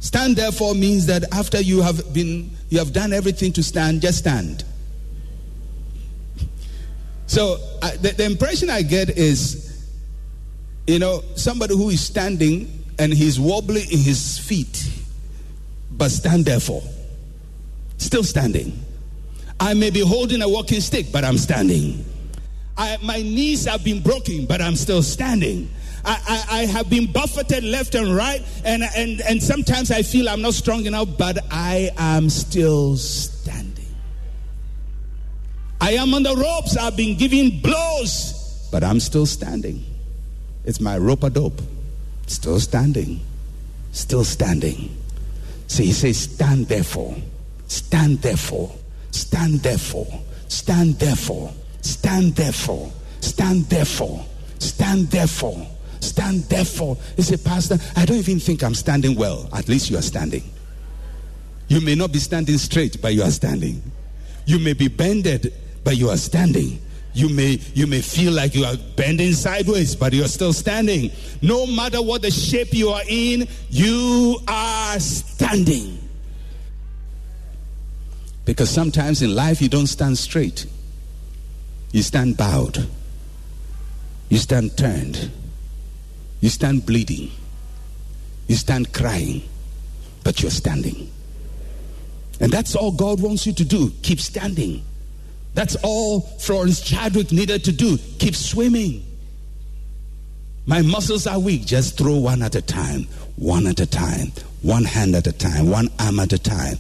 Stand 0.04 0.36
therefore 0.36 0.76
means 0.76 1.06
that 1.06 1.24
after 1.34 1.62
you 1.62 1.82
have 1.82 2.14
been, 2.14 2.52
you 2.68 2.78
have 2.78 2.92
done 2.92 3.14
everything 3.14 3.54
to 3.54 3.64
stand, 3.64 4.02
just 4.02 4.18
stand. 4.18 4.66
So 7.26 7.56
I, 7.82 7.96
the, 7.96 8.10
the 8.10 8.26
impression 8.26 8.70
I 8.70 8.82
get 8.82 9.12
is, 9.12 9.88
you 10.88 11.00
know, 11.00 11.24
somebody 11.36 11.74
who 11.74 11.90
is 11.90 12.02
standing 12.02 12.84
and 13.00 13.14
he's 13.14 13.40
wobbly 13.40 13.84
in 13.84 13.98
his 13.98 14.38
feet, 14.38 14.92
but 15.90 16.12
stand 16.12 16.44
therefore. 16.44 16.84
Still 17.98 18.26
standing. 18.26 18.78
I 19.58 19.74
may 19.74 19.90
be 19.90 20.02
holding 20.02 20.42
a 20.42 20.50
walking 20.50 20.82
stick, 20.82 21.14
but 21.14 21.24
I'm 21.24 21.38
standing. 21.38 22.04
I, 22.76 22.98
my 23.02 23.22
knees 23.22 23.64
have 23.68 23.86
been 23.86 24.02
broken, 24.02 24.48
but 24.48 24.60
I'm 24.60 24.76
still 24.76 25.02
standing. 25.02 25.70
I, 26.06 26.46
I, 26.50 26.60
I 26.60 26.66
have 26.66 26.90
been 26.90 27.12
buffeted 27.12 27.64
left 27.64 27.96
and 27.96 28.16
right, 28.16 28.42
and, 28.66 28.84
and, 28.96 29.22
and 29.22 29.42
sometimes 29.42 29.92
I 29.92 30.02
feel 30.02 30.28
I'm 30.28 30.42
not 30.42 30.54
strong 30.54 30.86
enough, 30.86 31.18
but 31.18 31.40
I 31.52 31.92
am 31.98 32.30
still 32.30 32.98
standing. 32.98 33.88
I 35.80 35.92
am 35.92 36.14
on 36.14 36.24
the 36.24 36.36
ropes, 36.36 36.78
I've 36.78 36.98
been 36.98 37.18
giving 37.18 37.62
blows, 37.62 38.70
but 38.72 38.84
I'm 38.84 39.00
still 39.00 39.26
standing. 39.26 39.86
It's 40.66 40.80
my 40.80 40.98
rope 40.98 41.24
a 41.24 41.30
dope. 41.30 41.62
Still 42.28 42.60
standing. 42.60 43.20
Still 43.92 44.24
standing. 44.24 44.96
So 45.68 45.84
he 45.84 45.92
says, 45.92 46.18
Stand 46.18 46.68
therefore. 46.68 47.16
Stand 47.68 48.22
therefore. 48.22 48.72
Stand 49.12 49.62
therefore. 49.62 50.22
Stand 50.48 51.00
therefore. 51.00 51.54
Stand 51.82 52.36
therefore. 52.36 52.92
Stand 53.20 53.66
therefore. 53.66 54.26
Stand 54.60 55.10
therefore. 55.10 55.68
Stand 56.04 56.44
therefore. 56.44 56.98
He 57.16 57.22
said, 57.22 57.44
Pastor, 57.44 57.78
I 57.96 58.06
don't 58.06 58.18
even 58.18 58.40
think 58.40 58.64
I'm 58.64 58.76
standing 58.76 59.16
well. 59.16 59.50
At 59.54 59.68
least 59.68 59.90
you 59.90 59.98
are 59.98 60.04
standing. 60.04 60.44
You 61.68 61.82
may 61.82 61.96
not 61.96 62.12
be 62.12 62.20
standing 62.20 62.58
straight, 62.58 63.02
but 63.02 63.14
you 63.14 63.24
are 63.24 63.32
standing. 63.32 63.82
You 64.46 64.60
may 64.60 64.74
be 64.74 64.88
bended, 64.88 65.54
but 65.84 65.98
you 65.98 66.10
are 66.10 66.18
standing. 66.18 66.80
You 67.14 67.30
may, 67.30 67.60
you 67.74 67.86
may 67.88 68.02
feel 68.02 68.34
like 68.34 68.56
you 68.56 68.66
are 68.66 68.76
bending 68.96 69.34
sideways, 69.34 69.96
but 69.96 70.14
you're 70.14 70.28
still 70.28 70.54
standing. 70.54 71.12
No 71.42 71.68
matter 71.68 72.02
what 72.02 72.24
the 72.24 72.32
shape 72.32 72.74
you 72.74 72.90
are 72.90 73.04
in, 73.08 73.48
you 73.70 74.40
are 74.48 75.00
standing. 75.00 76.00
Because 78.46 78.70
sometimes 78.70 79.22
in 79.22 79.36
life 79.36 79.62
you 79.62 79.70
don't 79.70 79.88
stand 79.88 80.18
straight, 80.18 80.66
you 81.92 82.02
stand 82.02 82.36
bowed, 82.36 82.88
you 84.30 84.38
stand 84.38 84.76
turned, 84.78 85.32
you 86.44 86.50
stand 86.50 86.86
bleeding, 86.86 87.32
you 88.50 88.56
stand 88.58 88.92
crying, 88.92 89.42
but 90.26 90.42
you're 90.42 90.52
standing. 90.52 91.10
And 92.42 92.52
that's 92.52 92.76
all 92.76 92.92
God 92.92 93.22
wants 93.22 93.48
you 93.48 93.54
to 93.54 93.64
do 93.64 93.92
keep 94.02 94.20
standing. 94.20 94.84
That's 95.54 95.78
all 95.84 96.20
Florence 96.20 96.82
Chadwick 96.82 97.32
needed 97.32 97.64
to 97.64 97.72
do. 97.72 97.98
Keep 98.20 98.36
swimming. 98.36 99.06
My 100.66 100.82
muscles 100.82 101.28
are 101.28 101.40
weak. 101.40 101.66
Just 101.66 101.98
throw 101.98 102.18
one 102.18 102.42
at 102.42 102.56
a 102.56 102.62
time, 102.62 103.04
one 103.38 103.66
at 103.66 103.80
a 103.80 103.86
time, 103.86 104.34
one 104.64 104.84
hand 104.84 105.16
at 105.16 105.28
a 105.28 105.32
time, 105.32 105.70
one 105.70 105.88
arm 105.98 106.20
at 106.20 106.34
a 106.34 106.40
time. 106.40 106.76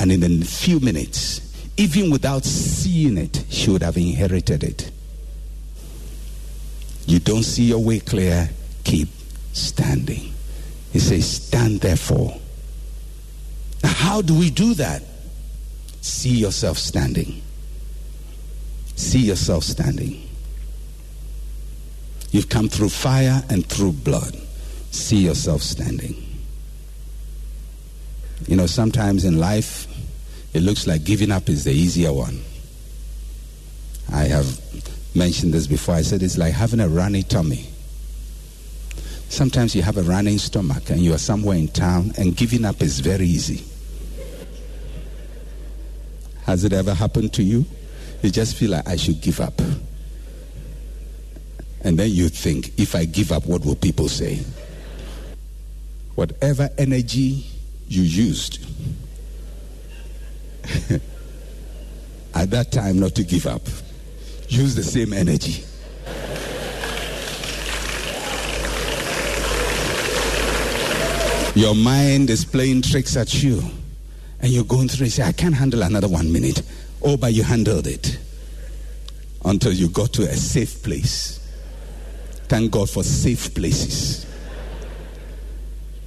And 0.00 0.10
in 0.10 0.24
a 0.24 0.44
few 0.44 0.80
minutes, 0.80 1.42
even 1.76 2.10
without 2.10 2.44
seeing 2.44 3.18
it, 3.18 3.44
she 3.50 3.70
would 3.70 3.84
have 3.84 3.98
inherited 3.98 4.64
it. 4.64 4.90
You 7.06 7.20
don't 7.20 7.44
see 7.44 7.66
your 7.66 7.78
way 7.78 8.00
clear, 8.00 8.50
keep 8.86 9.08
standing. 9.52 10.32
He 10.92 11.00
says, 11.00 11.28
Stand 11.28 11.80
therefore. 11.80 12.38
Now, 13.82 13.90
how 13.90 14.22
do 14.22 14.38
we 14.38 14.48
do 14.48 14.74
that? 14.74 15.02
See 16.00 16.36
yourself 16.36 16.78
standing. 16.78 17.42
See 18.94 19.18
yourself 19.18 19.64
standing. 19.64 20.22
You've 22.30 22.48
come 22.48 22.68
through 22.68 22.90
fire 22.90 23.42
and 23.50 23.66
through 23.66 23.92
blood. 23.92 24.36
See 24.92 25.18
yourself 25.18 25.62
standing. 25.62 26.22
You 28.46 28.56
know, 28.56 28.66
sometimes 28.66 29.24
in 29.24 29.38
life, 29.38 29.88
it 30.54 30.60
looks 30.60 30.86
like 30.86 31.02
giving 31.02 31.32
up 31.32 31.48
is 31.48 31.64
the 31.64 31.72
easier 31.72 32.12
one. 32.12 32.40
I 34.12 34.24
have 34.24 34.60
mentioned 35.16 35.52
this 35.52 35.66
before. 35.66 35.96
I 35.96 36.02
said 36.02 36.22
it's 36.22 36.38
like 36.38 36.52
having 36.52 36.78
a 36.78 36.88
runny 36.88 37.24
tummy. 37.24 37.66
Sometimes 39.36 39.76
you 39.76 39.82
have 39.82 39.98
a 39.98 40.02
running 40.02 40.38
stomach 40.38 40.88
and 40.88 40.98
you 40.98 41.12
are 41.12 41.18
somewhere 41.18 41.58
in 41.58 41.68
town, 41.68 42.10
and 42.16 42.34
giving 42.34 42.64
up 42.64 42.80
is 42.80 43.00
very 43.00 43.26
easy. 43.26 43.62
Has 46.46 46.64
it 46.64 46.72
ever 46.72 46.94
happened 46.94 47.34
to 47.34 47.42
you? 47.42 47.66
You 48.22 48.30
just 48.30 48.56
feel 48.56 48.70
like 48.70 48.88
I 48.88 48.96
should 48.96 49.20
give 49.20 49.42
up. 49.42 49.60
And 51.82 51.98
then 51.98 52.12
you 52.12 52.30
think, 52.30 52.78
if 52.78 52.94
I 52.94 53.04
give 53.04 53.30
up, 53.30 53.44
what 53.44 53.62
will 53.62 53.76
people 53.76 54.08
say? 54.08 54.42
Whatever 56.14 56.70
energy 56.78 57.44
you 57.88 58.04
used 58.04 58.64
at 62.34 62.50
that 62.52 62.72
time 62.72 63.00
not 63.00 63.14
to 63.16 63.22
give 63.22 63.46
up, 63.46 63.60
use 64.48 64.74
the 64.74 64.82
same 64.82 65.12
energy. 65.12 65.62
Your 71.56 71.74
mind 71.74 72.28
is 72.28 72.44
playing 72.44 72.82
tricks 72.82 73.16
at 73.16 73.42
you. 73.42 73.62
And 74.40 74.52
you're 74.52 74.62
going 74.62 74.88
through 74.88 75.04
and 75.04 75.12
say, 75.12 75.22
I 75.22 75.32
can't 75.32 75.54
handle 75.54 75.82
another 75.82 76.06
one 76.06 76.30
minute. 76.30 76.62
Oh, 77.02 77.16
but 77.16 77.32
you 77.32 77.44
handled 77.44 77.86
it 77.86 78.18
until 79.42 79.72
you 79.72 79.88
got 79.88 80.12
to 80.12 80.24
a 80.24 80.34
safe 80.34 80.82
place. 80.82 81.40
Thank 82.48 82.72
God 82.72 82.90
for 82.90 83.02
safe 83.02 83.54
places. 83.54 84.26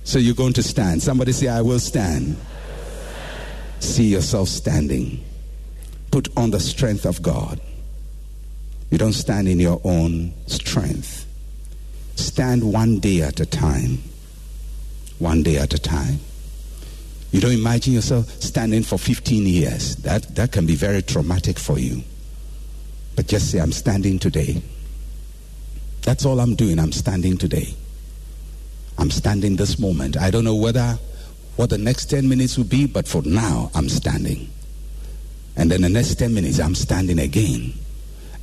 So 0.03 0.19
you're 0.19 0.35
going 0.35 0.53
to 0.53 0.61
stand. 0.61 1.01
Somebody 1.01 1.31
say, 1.31 1.47
I 1.47 1.61
will 1.61 1.79
stand. 1.79 2.37
See 3.79 4.05
yourself 4.05 4.49
standing. 4.49 5.25
Put 6.11 6.27
on 6.37 6.51
the 6.51 6.59
strength 6.59 7.07
of 7.07 7.23
God. 7.23 7.59
You 8.91 8.99
don't 8.99 9.13
stand 9.13 9.47
in 9.47 9.59
your 9.59 9.81
own 9.83 10.31
strength. 10.45 11.25
Stand 12.17 12.71
one 12.71 12.99
day 12.99 13.23
at 13.23 13.39
a 13.39 13.47
time. 13.47 14.03
One 15.19 15.43
day 15.43 15.57
at 15.57 15.73
a 15.73 15.79
time. 15.79 16.19
You 17.31 17.41
don't 17.41 17.51
imagine 17.51 17.93
yourself 17.93 18.29
standing 18.41 18.83
for 18.83 18.97
15 18.97 19.45
years. 19.45 19.95
That, 19.97 20.35
that 20.35 20.51
can 20.51 20.65
be 20.65 20.75
very 20.75 21.01
traumatic 21.01 21.59
for 21.59 21.77
you. 21.77 22.03
But 23.15 23.27
just 23.27 23.51
say, 23.51 23.59
I'm 23.59 23.71
standing 23.71 24.17
today. 24.17 24.61
That's 26.01 26.25
all 26.25 26.39
I'm 26.39 26.55
doing. 26.55 26.79
I'm 26.79 26.91
standing 26.91 27.37
today. 27.37 27.75
I'm 28.97 29.11
standing 29.11 29.55
this 29.55 29.77
moment. 29.77 30.17
I 30.17 30.31
don't 30.31 30.43
know 30.43 30.55
whether 30.55 30.97
what 31.55 31.69
the 31.69 31.77
next 31.77 32.05
10 32.05 32.27
minutes 32.27 32.57
will 32.57 32.65
be, 32.65 32.87
but 32.87 33.07
for 33.07 33.21
now, 33.23 33.69
I'm 33.75 33.89
standing. 33.89 34.49
And 35.55 35.69
then 35.69 35.81
the 35.81 35.89
next 35.89 36.15
10 36.15 36.33
minutes, 36.33 36.59
I'm 36.59 36.73
standing 36.73 37.19
again. 37.19 37.73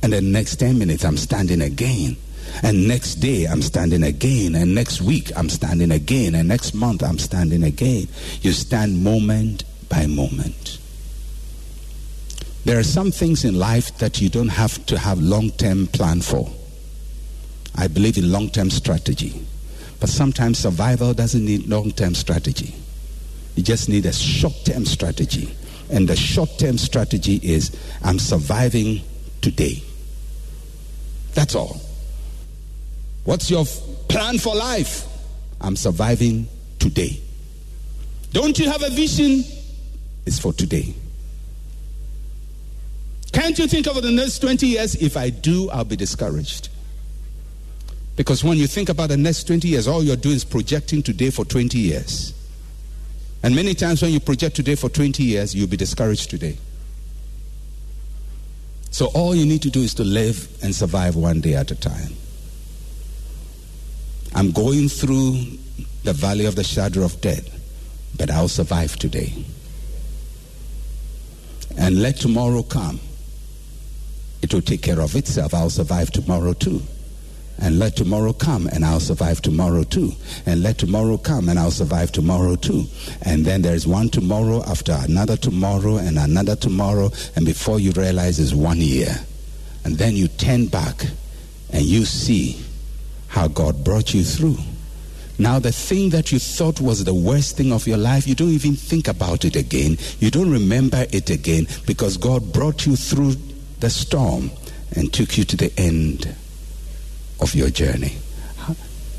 And 0.03 0.13
the 0.13 0.21
next 0.21 0.57
10 0.57 0.77
minutes, 0.77 1.03
I'm 1.03 1.17
standing 1.17 1.61
again. 1.61 2.15
And 2.63 2.87
next 2.87 3.15
day, 3.15 3.45
I'm 3.45 3.61
standing 3.61 4.03
again. 4.03 4.55
And 4.55 4.73
next 4.73 5.01
week, 5.01 5.31
I'm 5.35 5.49
standing 5.49 5.91
again. 5.91 6.35
And 6.35 6.47
next 6.47 6.73
month, 6.73 7.03
I'm 7.03 7.19
standing 7.19 7.63
again. 7.63 8.07
You 8.41 8.51
stand 8.51 9.03
moment 9.03 9.63
by 9.89 10.05
moment. 10.07 10.79
There 12.65 12.77
are 12.77 12.83
some 12.83 13.11
things 13.11 13.45
in 13.45 13.57
life 13.57 13.97
that 13.99 14.19
you 14.19 14.29
don't 14.29 14.49
have 14.49 14.85
to 14.87 14.97
have 14.97 15.21
long-term 15.21 15.87
plan 15.87 16.21
for. 16.21 16.49
I 17.75 17.87
believe 17.87 18.17
in 18.17 18.31
long-term 18.31 18.71
strategy. 18.71 19.45
But 19.99 20.09
sometimes 20.09 20.59
survival 20.59 21.13
doesn't 21.13 21.45
need 21.45 21.67
long-term 21.67 22.15
strategy. 22.15 22.75
You 23.55 23.63
just 23.63 23.87
need 23.87 24.05
a 24.05 24.13
short-term 24.13 24.85
strategy. 24.85 25.55
And 25.89 26.07
the 26.07 26.15
short-term 26.15 26.77
strategy 26.77 27.39
is 27.41 27.71
I'm 28.03 28.19
surviving 28.19 29.01
today. 29.41 29.81
That's 31.33 31.55
all. 31.55 31.79
What's 33.27 33.51
your 33.51 33.65
plan 34.07 34.37
for 34.37 34.55
life? 34.55 35.05
I'm 35.59 35.75
surviving 35.75 36.47
today. 36.79 37.19
Don't 38.31 38.57
you 38.57 38.69
have 38.71 38.81
a 38.83 38.89
vision? 38.89 39.43
It's 40.25 40.39
for 40.39 40.53
today. 40.53 40.93
Can't 43.33 43.59
you 43.59 43.67
think 43.67 43.85
of 43.87 44.01
the 44.01 44.11
next 44.11 44.39
20 44.39 44.65
years? 44.67 44.95
If 44.95 45.17
I 45.17 45.29
do, 45.29 45.69
I'll 45.71 45.83
be 45.83 45.97
discouraged. 45.97 46.69
Because 48.15 48.45
when 48.45 48.57
you 48.57 48.65
think 48.65 48.87
about 48.87 49.09
the 49.09 49.17
next 49.17 49.43
20 49.43 49.67
years, 49.67 49.89
all 49.89 50.01
you're 50.01 50.15
doing 50.15 50.37
is 50.37 50.45
projecting 50.45 51.03
today 51.03 51.29
for 51.29 51.43
20 51.43 51.77
years. 51.77 52.33
And 53.43 53.53
many 53.53 53.73
times 53.73 54.01
when 54.01 54.13
you 54.13 54.21
project 54.21 54.55
today 54.55 54.75
for 54.75 54.87
20 54.87 55.21
years, 55.21 55.53
you'll 55.53 55.67
be 55.67 55.75
discouraged 55.75 56.29
today. 56.29 56.57
So 58.89 59.07
all 59.07 59.35
you 59.35 59.45
need 59.45 59.63
to 59.63 59.69
do 59.69 59.81
is 59.81 59.93
to 59.95 60.05
live 60.05 60.47
and 60.63 60.73
survive 60.73 61.17
one 61.17 61.41
day 61.41 61.55
at 61.55 61.71
a 61.71 61.75
time. 61.75 62.13
I'm 64.37 64.51
going 64.51 64.87
through 64.87 65.41
the 66.03 66.13
valley 66.13 66.45
of 66.45 66.55
the 66.55 66.63
shadow 66.63 67.03
of 67.03 67.19
death, 67.21 67.49
but 68.15 68.29
I'll 68.29 68.47
survive 68.47 68.95
today. 68.95 69.33
And 71.75 72.03
let 72.03 72.17
tomorrow 72.17 72.61
come. 72.61 72.99
It 74.43 74.53
will 74.53 74.61
take 74.61 74.83
care 74.83 75.01
of 75.01 75.15
itself. 75.15 75.55
I'll 75.55 75.71
survive 75.71 76.11
tomorrow 76.11 76.53
too. 76.53 76.83
And 77.57 77.79
let 77.79 77.95
tomorrow 77.95 78.31
come 78.31 78.67
and 78.67 78.85
I'll 78.85 78.99
survive 78.99 79.41
tomorrow 79.41 79.81
too. 79.81 80.11
And 80.45 80.61
let 80.61 80.77
tomorrow 80.77 81.17
come 81.17 81.49
and 81.49 81.57
I'll 81.57 81.71
survive 81.71 82.11
tomorrow 82.11 82.55
too. 82.57 82.85
And 83.23 83.43
then 83.43 83.63
there's 83.63 83.87
one 83.87 84.09
tomorrow 84.09 84.61
after 84.67 84.95
another 84.99 85.37
tomorrow 85.37 85.97
and 85.97 86.19
another 86.19 86.55
tomorrow. 86.55 87.09
And 87.35 87.43
before 87.43 87.79
you 87.79 87.91
realize 87.93 88.39
it's 88.39 88.53
one 88.53 88.81
year. 88.81 89.15
And 89.83 89.97
then 89.97 90.15
you 90.15 90.27
turn 90.27 90.67
back 90.67 91.07
and 91.73 91.83
you 91.83 92.05
see 92.05 92.63
how 93.37 93.47
God 93.47 93.83
brought 93.83 94.15
you 94.15 94.23
through. 94.23 94.57
Now, 95.37 95.59
the 95.59 95.71
thing 95.71 96.09
that 96.09 96.31
you 96.31 96.39
thought 96.39 96.81
was 96.81 97.03
the 97.03 97.13
worst 97.13 97.55
thing 97.55 97.71
of 97.71 97.85
your 97.85 97.97
life, 97.97 98.27
you 98.27 98.33
don't 98.33 98.49
even 98.49 98.75
think 98.75 99.07
about 99.07 99.45
it 99.45 99.55
again. 99.55 99.99
You 100.19 100.31
don't 100.31 100.49
remember 100.49 101.05
it 101.11 101.29
again 101.29 101.67
because 101.85 102.17
God 102.17 102.51
brought 102.51 102.87
you 102.87 102.95
through 102.95 103.35
the 103.79 103.91
storm 103.91 104.49
and 104.95 105.13
took 105.13 105.37
you 105.37 105.43
to 105.43 105.55
the 105.55 105.71
end 105.77 106.35
of 107.39 107.53
your 107.53 107.69
journey. 107.69 108.15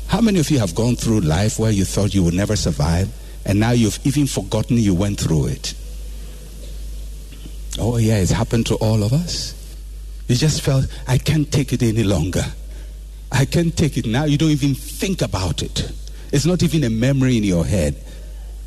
How, 0.07 0.19
many 0.19 0.39
of 0.39 0.51
you 0.51 0.59
have 0.59 0.75
gone 0.75 0.97
through 0.97 1.21
life 1.21 1.57
where 1.57 1.71
you 1.71 1.85
thought 1.85 2.13
you 2.13 2.23
would 2.23 2.33
never 2.33 2.57
survive 2.57 3.07
and 3.45 3.57
now 3.57 3.71
you've 3.71 4.05
even 4.05 4.27
forgotten 4.27 4.75
you 4.75 4.93
went 4.93 5.21
through 5.21 5.47
it? 5.47 5.73
Oh, 7.79 7.95
yeah, 7.95 8.17
it's 8.17 8.31
happened 8.31 8.65
to 8.65 8.75
all 8.75 9.01
of 9.01 9.13
us. 9.13 9.55
You 10.27 10.35
just 10.35 10.61
felt, 10.61 10.87
I 11.07 11.19
can't 11.19 11.49
take 11.49 11.71
it 11.71 11.81
any 11.81 12.03
longer. 12.03 12.43
I 13.31 13.45
can't 13.45 13.75
take 13.75 13.97
it 13.97 14.05
now. 14.05 14.25
You 14.25 14.37
don't 14.37 14.49
even 14.49 14.75
think 14.75 15.21
about 15.21 15.61
it. 15.61 15.91
It's 16.31 16.45
not 16.45 16.63
even 16.63 16.83
a 16.83 16.89
memory 16.89 17.37
in 17.37 17.43
your 17.43 17.65
head. 17.65 17.95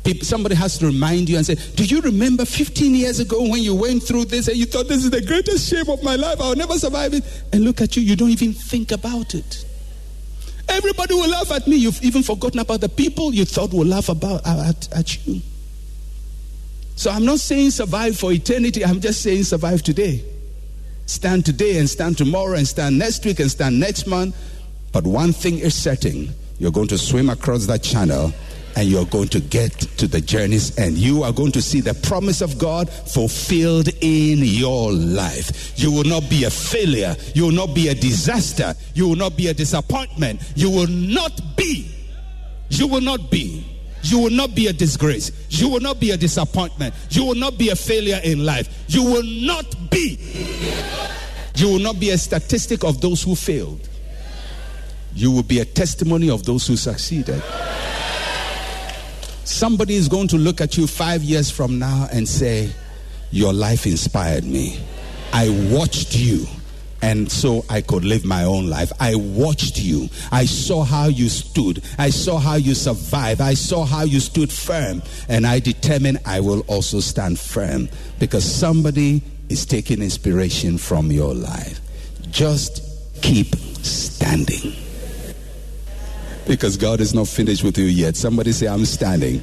People, 0.03 0.25
somebody 0.25 0.55
has 0.55 0.77
to 0.79 0.87
remind 0.87 1.29
you 1.29 1.37
and 1.37 1.45
say, 1.45 1.55
Do 1.55 1.85
you 1.85 2.01
remember 2.01 2.43
15 2.43 2.93
years 2.93 3.19
ago 3.19 3.41
when 3.41 3.61
you 3.61 3.73
went 3.73 4.03
through 4.03 4.25
this 4.25 4.49
and 4.49 4.57
you 4.57 4.65
thought 4.65 4.89
this 4.89 5.03
is 5.05 5.09
the 5.09 5.21
greatest 5.21 5.69
shame 5.69 5.89
of 5.89 6.03
my 6.03 6.15
life? 6.15 6.41
I'll 6.41 6.55
never 6.55 6.73
survive 6.73 7.13
it. 7.13 7.23
And 7.53 7.63
look 7.63 7.79
at 7.79 7.95
you, 7.95 8.03
you 8.03 8.15
don't 8.15 8.29
even 8.29 8.53
think 8.53 8.91
about 8.91 9.33
it. 9.33 9.65
Everybody 10.67 11.13
will 11.13 11.29
laugh 11.29 11.51
at 11.51 11.67
me. 11.67 11.77
You've 11.77 12.01
even 12.03 12.23
forgotten 12.23 12.59
about 12.59 12.81
the 12.81 12.89
people 12.89 13.33
you 13.33 13.45
thought 13.45 13.71
would 13.73 13.87
laugh 13.87 14.09
about 14.09 14.41
uh, 14.45 14.65
at, 14.69 14.91
at 14.93 15.25
you. 15.25 15.41
So 16.95 17.09
I'm 17.09 17.25
not 17.25 17.39
saying 17.39 17.71
survive 17.71 18.17
for 18.17 18.31
eternity, 18.31 18.83
I'm 18.83 19.01
just 19.01 19.21
saying 19.21 19.43
survive 19.43 19.83
today. 19.83 20.23
Stand 21.05 21.45
today 21.45 21.77
and 21.77 21.89
stand 21.89 22.17
tomorrow 22.17 22.55
and 22.55 22.67
stand 22.67 22.97
next 22.97 23.25
week 23.25 23.39
and 23.39 23.51
stand 23.51 23.79
next 23.79 24.07
month. 24.07 24.35
But 24.91 25.05
one 25.05 25.33
thing 25.33 25.59
is 25.59 25.75
certain 25.75 26.29
you're 26.59 26.71
going 26.71 26.87
to 26.87 26.97
swim 26.97 27.29
across 27.29 27.65
that 27.65 27.83
channel 27.83 28.31
and 28.75 28.87
you're 28.87 29.05
going 29.05 29.27
to 29.29 29.39
get 29.39 29.71
to 29.71 30.07
the 30.07 30.21
journey's 30.21 30.77
end. 30.77 30.97
You 30.97 31.23
are 31.23 31.31
going 31.31 31.51
to 31.53 31.61
see 31.61 31.81
the 31.81 31.93
promise 31.93 32.41
of 32.41 32.57
God 32.57 32.89
fulfilled 32.89 33.89
in 34.01 34.39
your 34.39 34.91
life. 34.91 35.77
You 35.77 35.91
will 35.91 36.05
not 36.05 36.29
be 36.29 36.45
a 36.45 36.49
failure. 36.49 37.15
You 37.35 37.45
will 37.45 37.51
not 37.51 37.75
be 37.75 37.89
a 37.89 37.95
disaster. 37.95 38.73
You 38.93 39.09
will 39.09 39.15
not 39.15 39.37
be 39.37 39.47
a 39.47 39.53
disappointment. 39.53 40.41
You 40.55 40.69
will 40.69 40.87
not 40.87 41.39
be. 41.55 41.91
You 42.69 42.87
will 42.87 43.01
not 43.01 43.29
be. 43.29 43.72
You 44.03 44.19
will 44.19 44.31
not 44.31 44.53
be 44.53 44.67
a 44.67 44.73
disgrace. 44.73 45.31
You 45.49 45.69
will 45.69 45.79
not 45.79 45.99
be 45.99 46.11
a 46.11 46.17
disappointment. 46.17 46.93
You 47.09 47.25
will 47.25 47.35
not 47.35 47.57
be 47.57 47.69
a 47.69 47.75
failure 47.75 48.19
in 48.23 48.45
life. 48.45 48.85
You 48.87 49.03
will 49.03 49.23
not 49.23 49.89
be. 49.89 50.19
You 51.55 51.69
will 51.69 51.79
not 51.79 51.99
be 51.99 52.09
a 52.09 52.17
statistic 52.17 52.83
of 52.83 52.99
those 52.99 53.23
who 53.23 53.35
failed. 53.35 53.87
You 55.15 55.31
will 55.31 55.43
be 55.43 55.59
a 55.59 55.65
testimony 55.65 56.29
of 56.29 56.43
those 56.43 56.67
who 56.67 56.75
succeeded. 56.75 57.41
Somebody 59.45 59.95
is 59.95 60.07
going 60.07 60.27
to 60.29 60.37
look 60.37 60.61
at 60.61 60.77
you 60.77 60.87
five 60.87 61.23
years 61.23 61.49
from 61.51 61.79
now 61.79 62.07
and 62.11 62.27
say, 62.27 62.71
Your 63.31 63.53
life 63.53 63.85
inspired 63.85 64.43
me. 64.43 64.79
I 65.31 65.49
watched 65.71 66.15
you. 66.15 66.45
And 67.03 67.29
so 67.29 67.65
I 67.69 67.81
could 67.81 68.05
live 68.05 68.23
my 68.23 68.45
own 68.45 68.69
life. 68.69 68.93
I 68.97 69.15
watched 69.15 69.77
you. 69.77 70.07
I 70.31 70.45
saw 70.45 70.85
how 70.85 71.07
you 71.07 71.27
stood. 71.27 71.83
I 71.99 72.09
saw 72.09 72.37
how 72.37 72.55
you 72.55 72.73
survived. 72.73 73.41
I 73.41 73.55
saw 73.55 73.83
how 73.83 74.05
you 74.05 74.21
stood 74.21 74.49
firm. 74.49 75.03
And 75.27 75.45
I 75.45 75.59
determined 75.59 76.19
I 76.25 76.39
will 76.39 76.61
also 76.61 77.01
stand 77.01 77.37
firm 77.37 77.89
because 78.19 78.45
somebody 78.45 79.21
is 79.49 79.65
taking 79.65 80.01
inspiration 80.01 80.77
from 80.77 81.11
your 81.11 81.33
life. 81.33 81.81
Just 82.31 82.81
keep 83.21 83.53
standing. 83.83 84.71
Because 86.47 86.77
God 86.77 87.01
is 87.01 87.13
not 87.13 87.27
finished 87.27 87.65
with 87.65 87.77
you 87.77 87.85
yet. 87.85 88.15
Somebody 88.15 88.53
say, 88.53 88.67
I'm 88.67 88.85
standing. 88.85 89.41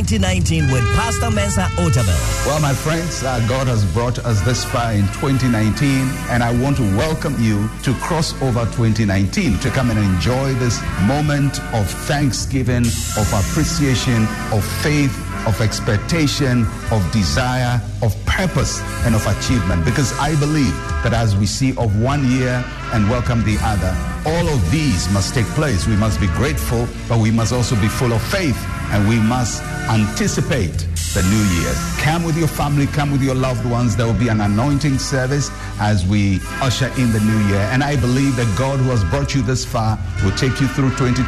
2019 0.00 0.70
with 0.72 0.82
Pastor 0.94 1.30
Mensa 1.30 1.62
Otabil. 1.76 2.46
Well, 2.46 2.60
my 2.60 2.72
friends, 2.72 3.22
uh, 3.22 3.38
God 3.46 3.66
has 3.66 3.84
brought 3.92 4.18
us 4.20 4.40
this 4.42 4.64
far 4.64 4.92
in 4.92 5.06
2019, 5.20 6.08
and 6.30 6.42
I 6.42 6.56
want 6.58 6.78
to 6.78 6.82
welcome 6.96 7.36
you 7.38 7.68
to 7.84 7.92
Crossover 8.00 8.64
2019 8.72 9.58
to 9.58 9.70
come 9.70 9.90
and 9.90 9.98
enjoy 9.98 10.54
this 10.54 10.80
moment 11.02 11.60
of 11.74 11.86
thanksgiving, 12.08 12.86
of 13.18 13.28
appreciation, 13.32 14.24
of 14.52 14.64
faith, 14.80 15.14
of 15.46 15.60
expectation, 15.60 16.66
of 16.90 17.04
desire, 17.12 17.80
of 18.00 18.16
purpose, 18.24 18.80
and 19.04 19.14
of 19.14 19.26
achievement. 19.26 19.84
Because 19.84 20.18
I 20.18 20.34
believe 20.40 20.74
that 21.04 21.12
as 21.12 21.36
we 21.36 21.44
see 21.44 21.76
of 21.76 22.00
one 22.00 22.24
year 22.30 22.64
and 22.94 23.08
welcome 23.10 23.44
the 23.44 23.58
other, 23.60 23.94
all 24.24 24.48
of 24.48 24.70
these 24.70 25.12
must 25.12 25.34
take 25.34 25.46
place. 25.58 25.86
We 25.86 25.96
must 25.96 26.20
be 26.20 26.26
grateful, 26.28 26.88
but 27.06 27.18
we 27.18 27.30
must 27.30 27.52
also 27.52 27.76
be 27.76 27.88
full 27.88 28.14
of 28.14 28.22
faith 28.22 28.58
and 28.92 29.08
we 29.08 29.18
must 29.18 29.62
anticipate 29.88 30.86
the 31.14 31.22
new 31.22 31.42
year. 31.60 31.74
Come 31.98 32.22
with 32.22 32.36
your 32.38 32.48
family, 32.48 32.86
come 32.86 33.10
with 33.10 33.22
your 33.22 33.34
loved 33.34 33.64
ones. 33.66 33.96
There 33.96 34.06
will 34.06 34.18
be 34.18 34.28
an 34.28 34.40
anointing 34.40 34.98
service 34.98 35.50
as 35.80 36.06
we 36.06 36.38
usher 36.62 36.86
in 36.98 37.12
the 37.12 37.20
new 37.20 37.38
year. 37.48 37.66
And 37.72 37.82
I 37.82 37.96
believe 37.96 38.36
that 38.36 38.46
God 38.56 38.78
who 38.78 38.90
has 38.90 39.02
brought 39.04 39.34
you 39.34 39.42
this 39.42 39.64
far 39.64 39.98
will 40.22 40.36
take 40.36 40.60
you 40.60 40.68
through 40.68 40.90
2020 40.90 41.26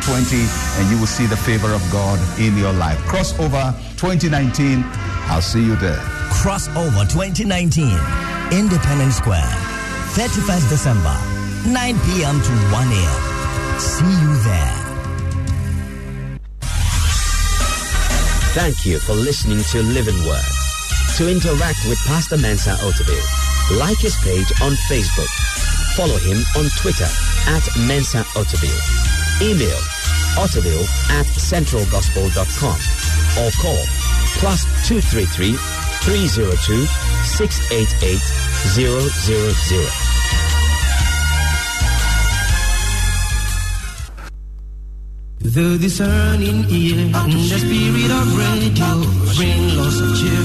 and 0.79 0.91
you 0.91 0.99
will 0.99 1.11
see 1.11 1.27
the 1.27 1.37
favor 1.37 1.73
of 1.73 1.83
God 1.91 2.19
in 2.39 2.57
your 2.57 2.73
life. 2.73 2.99
Crossover 3.11 3.75
2019. 3.99 4.85
I'll 5.27 5.43
see 5.43 5.65
you 5.65 5.77
there. 5.77 5.99
Crossover 6.31 7.09
2019, 7.09 7.85
Independence 8.53 9.17
Square, 9.17 9.43
31st 10.15 10.69
December, 10.69 11.17
9 11.67 11.95
p.m. 12.01 12.41
to 12.41 12.53
1 12.73 12.89
a.m. 12.89 13.79
See 13.79 14.05
you 14.05 14.37
there. 14.43 14.82
Thank 18.55 18.85
you 18.85 18.99
for 19.01 19.15
listening 19.15 19.63
to 19.73 19.83
Living 19.83 20.19
Word. 20.27 20.45
To 21.17 21.29
interact 21.31 21.81
with 21.89 21.99
Pastor 22.07 22.37
Mensa 22.37 22.77
Otabil, 22.85 23.79
like 23.79 23.99
his 23.99 24.15
page 24.17 24.53
on 24.61 24.73
Facebook. 24.89 25.29
Follow 25.97 26.19
him 26.19 26.39
on 26.57 26.69
Twitter 26.77 27.09
at 27.49 27.67
Mensa 27.87 28.23
Otabil. 28.37 28.77
Email 29.41 29.81
otabil 30.37 30.83
at 31.11 31.27
centralgospel.com 31.27 32.79
or 33.41 33.51
call 33.61 33.85
plus 34.39 34.65
233 34.89 35.57
302 36.05 36.87
688 37.25 38.19
000. 38.75 40.02
The 45.45 45.77
discerning 45.77 46.65
ear 46.71 47.11
and 47.15 47.33
the 47.33 47.59
spirit 47.59 48.11
of 48.11 48.39
radio 48.39 48.91
bring 49.37 49.77
lots 49.77 49.99
of 49.99 50.15
cheer, 50.17 50.45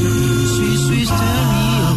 sweet, 0.57 0.79
sweet 0.87 1.05
stereo. 1.05 1.91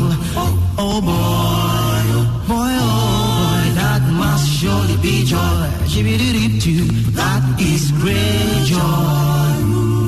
Oh 0.79 1.01
boy, 1.01 2.05
oh, 2.15 2.25
boy, 2.47 2.73
oh 2.77 2.93
boy, 3.41 3.65
that 3.81 4.03
must 4.13 4.47
surely 4.53 4.97
be 5.01 5.25
joy. 5.25 5.67
Shibidi 5.89 6.61
too, 6.61 6.85
that 7.17 7.43
is 7.59 7.91
great 7.93 8.69
joy, 8.69 9.57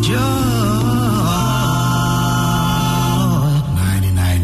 joy. 0.04 0.42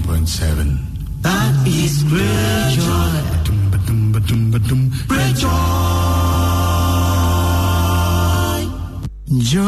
99.7. 0.08 0.78
That 1.20 1.54
is 1.66 2.02
great 2.04 2.72
joy, 2.74 3.12
great 5.06 5.36
joy. 5.36 6.17
Joy, 9.30 9.60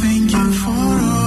thank 0.00 0.30
you 0.30 0.52
for 0.52 0.70
all 0.70 1.21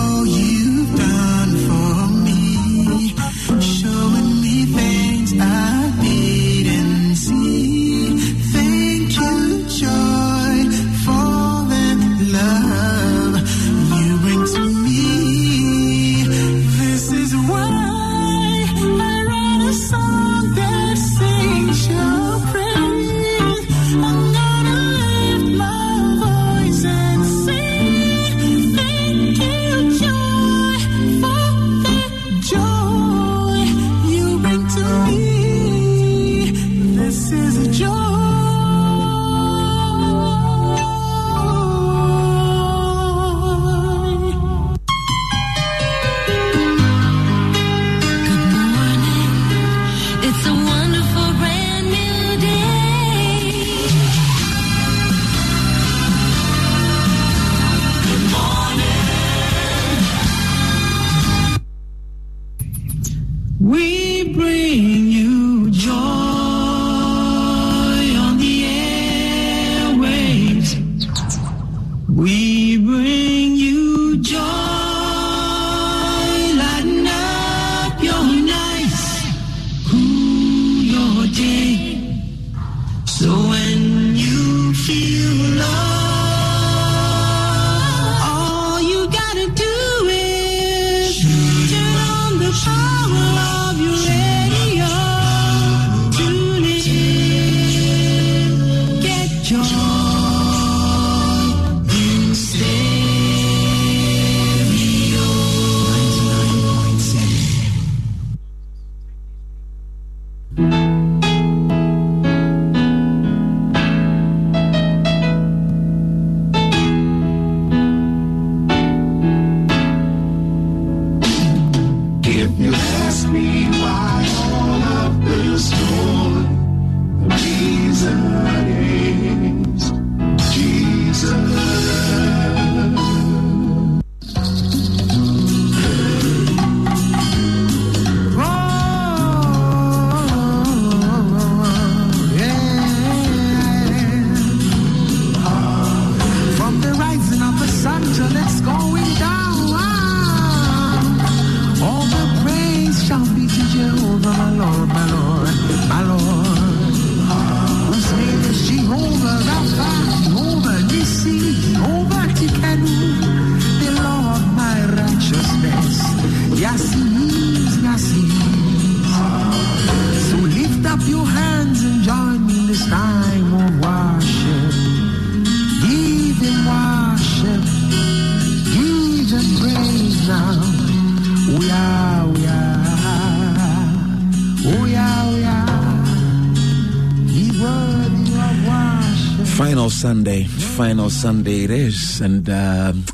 Sunday 191.21 191.63
it 191.63 191.71
is, 191.71 192.19
and 192.21 192.49
um 192.49 193.05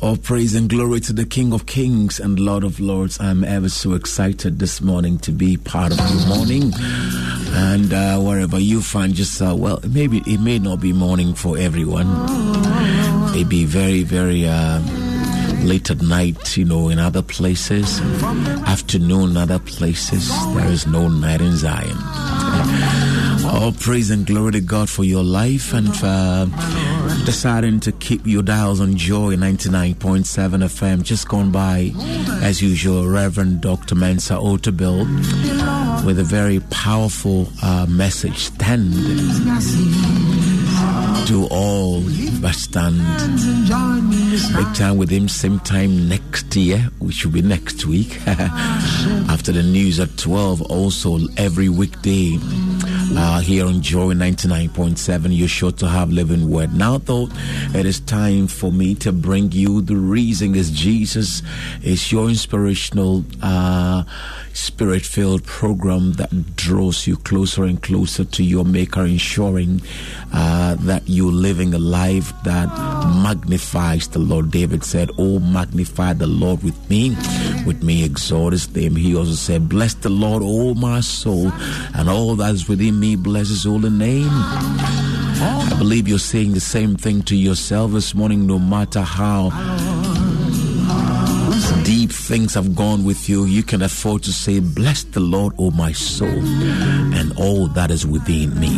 all 0.00 0.16
praise 0.16 0.54
and 0.54 0.68
glory 0.68 1.00
to 1.00 1.12
the 1.12 1.24
King 1.24 1.52
of 1.52 1.66
Kings 1.66 2.18
and 2.18 2.40
Lord 2.40 2.64
of 2.64 2.80
Lords. 2.80 3.20
I'm 3.20 3.44
ever 3.44 3.68
so 3.68 3.94
excited 3.94 4.58
this 4.58 4.80
morning 4.80 5.18
to 5.20 5.32
be 5.32 5.56
part 5.56 5.92
of 5.92 5.98
your 5.98 6.26
morning, 6.28 6.72
and 6.74 7.92
uh, 7.92 8.18
wherever 8.18 8.58
you 8.58 8.80
find 8.80 9.18
yourself, 9.18 9.60
well, 9.60 9.80
maybe 9.88 10.22
it 10.26 10.40
may 10.40 10.58
not 10.58 10.80
be 10.80 10.92
morning 10.92 11.34
for 11.34 11.58
everyone. 11.58 12.08
Maybe 13.32 13.64
very, 13.64 14.02
very. 14.02 14.46
Uh, 14.46 14.80
Late 15.62 15.90
at 15.92 16.02
night, 16.02 16.56
you 16.56 16.64
know, 16.64 16.88
in 16.88 16.98
other 16.98 17.22
places, 17.22 18.00
afternoon, 18.66 19.36
other 19.36 19.60
places, 19.60 20.28
there 20.56 20.66
is 20.66 20.88
no 20.88 21.06
night 21.06 21.40
in 21.40 21.56
Zion. 21.56 21.96
All 23.46 23.70
praise 23.70 24.10
and 24.10 24.26
glory 24.26 24.52
to 24.52 24.60
God 24.60 24.90
for 24.90 25.04
your 25.04 25.22
life 25.22 25.72
and 25.72 25.94
for 25.94 26.50
deciding 27.24 27.80
to 27.80 27.92
keep 27.92 28.26
your 28.26 28.42
dials 28.42 28.80
on 28.80 28.96
Joy 28.96 29.36
99.7 29.36 30.24
FM. 30.24 31.02
Just 31.02 31.28
gone 31.28 31.50
by, 31.52 31.92
as 32.42 32.60
usual, 32.60 33.06
Reverend 33.06 33.60
Dr. 33.60 33.94
Mensa 33.94 34.34
Otabil 34.34 36.04
with 36.04 36.18
a 36.18 36.24
very 36.24 36.60
powerful 36.70 37.48
uh, 37.62 37.86
message. 37.88 38.38
Stand 38.38 38.92
to 41.28 41.46
all 41.50 42.02
but 42.40 42.54
stand. 42.54 42.98
Make 44.54 44.74
time 44.74 44.96
with 44.96 45.10
him 45.10 45.28
same 45.28 45.60
time 45.60 46.08
next 46.08 46.54
year, 46.56 46.90
which 46.98 47.24
will 47.24 47.32
be 47.32 47.42
next 47.42 47.86
week. 47.86 48.18
After 48.26 49.52
the 49.52 49.62
news 49.62 50.00
at 50.00 50.16
12, 50.16 50.62
also 50.62 51.18
every 51.36 51.68
weekday 51.68 52.38
uh, 53.16 53.40
here 53.40 53.66
on 53.66 53.82
Joy 53.82 54.14
99.7, 54.14 55.36
you're 55.36 55.48
sure 55.48 55.72
to 55.72 55.88
have 55.88 56.10
living 56.10 56.50
word. 56.50 56.74
Now, 56.74 56.98
though, 56.98 57.28
it 57.74 57.86
is 57.86 58.00
time 58.00 58.46
for 58.46 58.72
me 58.72 58.94
to 58.96 59.12
bring 59.12 59.52
you 59.52 59.80
the 59.82 59.96
reason 59.96 60.54
is 60.54 60.70
Jesus. 60.70 61.42
It's 61.82 62.10
your 62.10 62.28
inspirational, 62.28 63.24
uh, 63.42 64.04
spirit 64.52 65.02
filled 65.02 65.44
program 65.44 66.12
that 66.14 66.56
draws 66.56 67.06
you 67.06 67.16
closer 67.16 67.64
and 67.64 67.82
closer 67.82 68.24
to 68.24 68.42
your 68.42 68.64
Maker, 68.64 69.04
ensuring 69.04 69.82
uh, 70.32 70.76
that 70.80 71.02
you're 71.06 71.32
living 71.32 71.74
a 71.74 71.78
life 71.78 72.32
that 72.44 72.68
magnifies 73.22 74.08
the 74.08 74.18
Lord. 74.18 74.50
David 74.50 74.84
said, 74.84 75.10
Oh, 75.18 75.38
magnify 75.38 76.14
the 76.14 76.26
Lord 76.26 76.62
with 76.62 76.78
me. 76.90 77.10
With 77.66 77.82
me, 77.82 78.04
exalt 78.04 78.52
his 78.52 78.74
name. 78.74 78.96
He 78.96 79.14
also 79.16 79.32
said, 79.32 79.68
Bless 79.68 79.94
the 79.94 80.08
Lord, 80.08 80.42
O 80.44 80.74
my 80.74 81.00
soul, 81.00 81.52
and 81.94 82.08
all 82.08 82.34
that 82.36 82.54
is 82.54 82.68
within 82.68 82.98
me, 82.98 83.16
bless 83.16 83.48
his 83.48 83.64
holy 83.64 83.90
name. 83.90 84.28
I 84.30 85.74
believe 85.76 86.08
you're 86.08 86.18
saying 86.18 86.52
the 86.52 86.60
same 86.60 86.96
thing 86.96 87.22
to 87.22 87.36
yourself 87.36 87.92
this 87.92 88.14
morning, 88.14 88.46
no 88.46 88.58
matter 88.58 89.00
how 89.02 89.50
things 92.22 92.54
have 92.54 92.76
gone 92.76 93.04
with 93.04 93.28
you, 93.28 93.44
you 93.46 93.64
can 93.64 93.82
afford 93.82 94.22
to 94.22 94.32
say, 94.32 94.60
Bless 94.60 95.02
the 95.02 95.18
Lord, 95.18 95.54
O 95.58 95.72
my 95.72 95.90
soul, 95.90 96.28
and 96.28 97.36
all 97.36 97.66
that 97.68 97.90
is 97.90 98.06
within 98.06 98.58
me. 98.60 98.68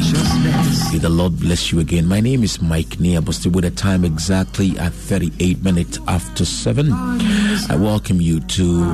May 0.93 0.99
the 0.99 1.11
Lord 1.11 1.39
bless 1.39 1.71
you 1.71 1.79
again. 1.81 2.07
My 2.07 2.21
name 2.21 2.43
is 2.43 2.63
Mike 2.63 2.97
Niabosti 2.97 3.53
with 3.53 3.67
a 3.67 3.71
time 3.71 4.03
exactly 4.05 4.79
at 4.79 4.93
38 4.95 5.63
minutes 5.63 5.99
after 6.09 6.47
7. 6.47 6.91
I 6.91 7.77
welcome 7.77 8.21
you 8.21 8.41
to 8.41 8.85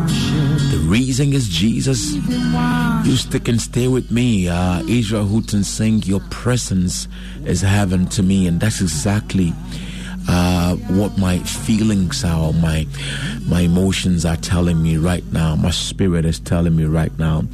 The 0.72 0.84
Reason 0.84 1.32
is 1.32 1.48
Jesus. 1.48 2.14
You 3.06 3.16
stick 3.16 3.46
and 3.46 3.60
stay 3.60 3.86
with 3.86 4.10
me. 4.10 4.48
Uh, 4.48 4.82
Israel 4.88 5.28
Houghton 5.28 5.62
sing, 5.62 6.02
Your 6.02 6.20
presence 6.30 7.06
is 7.44 7.60
heaven 7.60 8.06
to 8.08 8.22
me, 8.24 8.48
and 8.48 8.58
that's 8.58 8.80
exactly 8.80 9.52
uh, 10.28 10.76
what 10.76 11.18
my 11.18 11.38
feelings 11.40 12.24
are, 12.24 12.52
my 12.52 12.86
my 13.46 13.62
emotions 13.62 14.24
are 14.24 14.36
telling 14.36 14.82
me 14.82 14.96
right 14.96 15.24
now, 15.32 15.56
my 15.56 15.70
spirit 15.70 16.24
is 16.24 16.38
telling 16.38 16.76
me 16.76 16.84
right 16.84 17.16
now. 17.18 17.44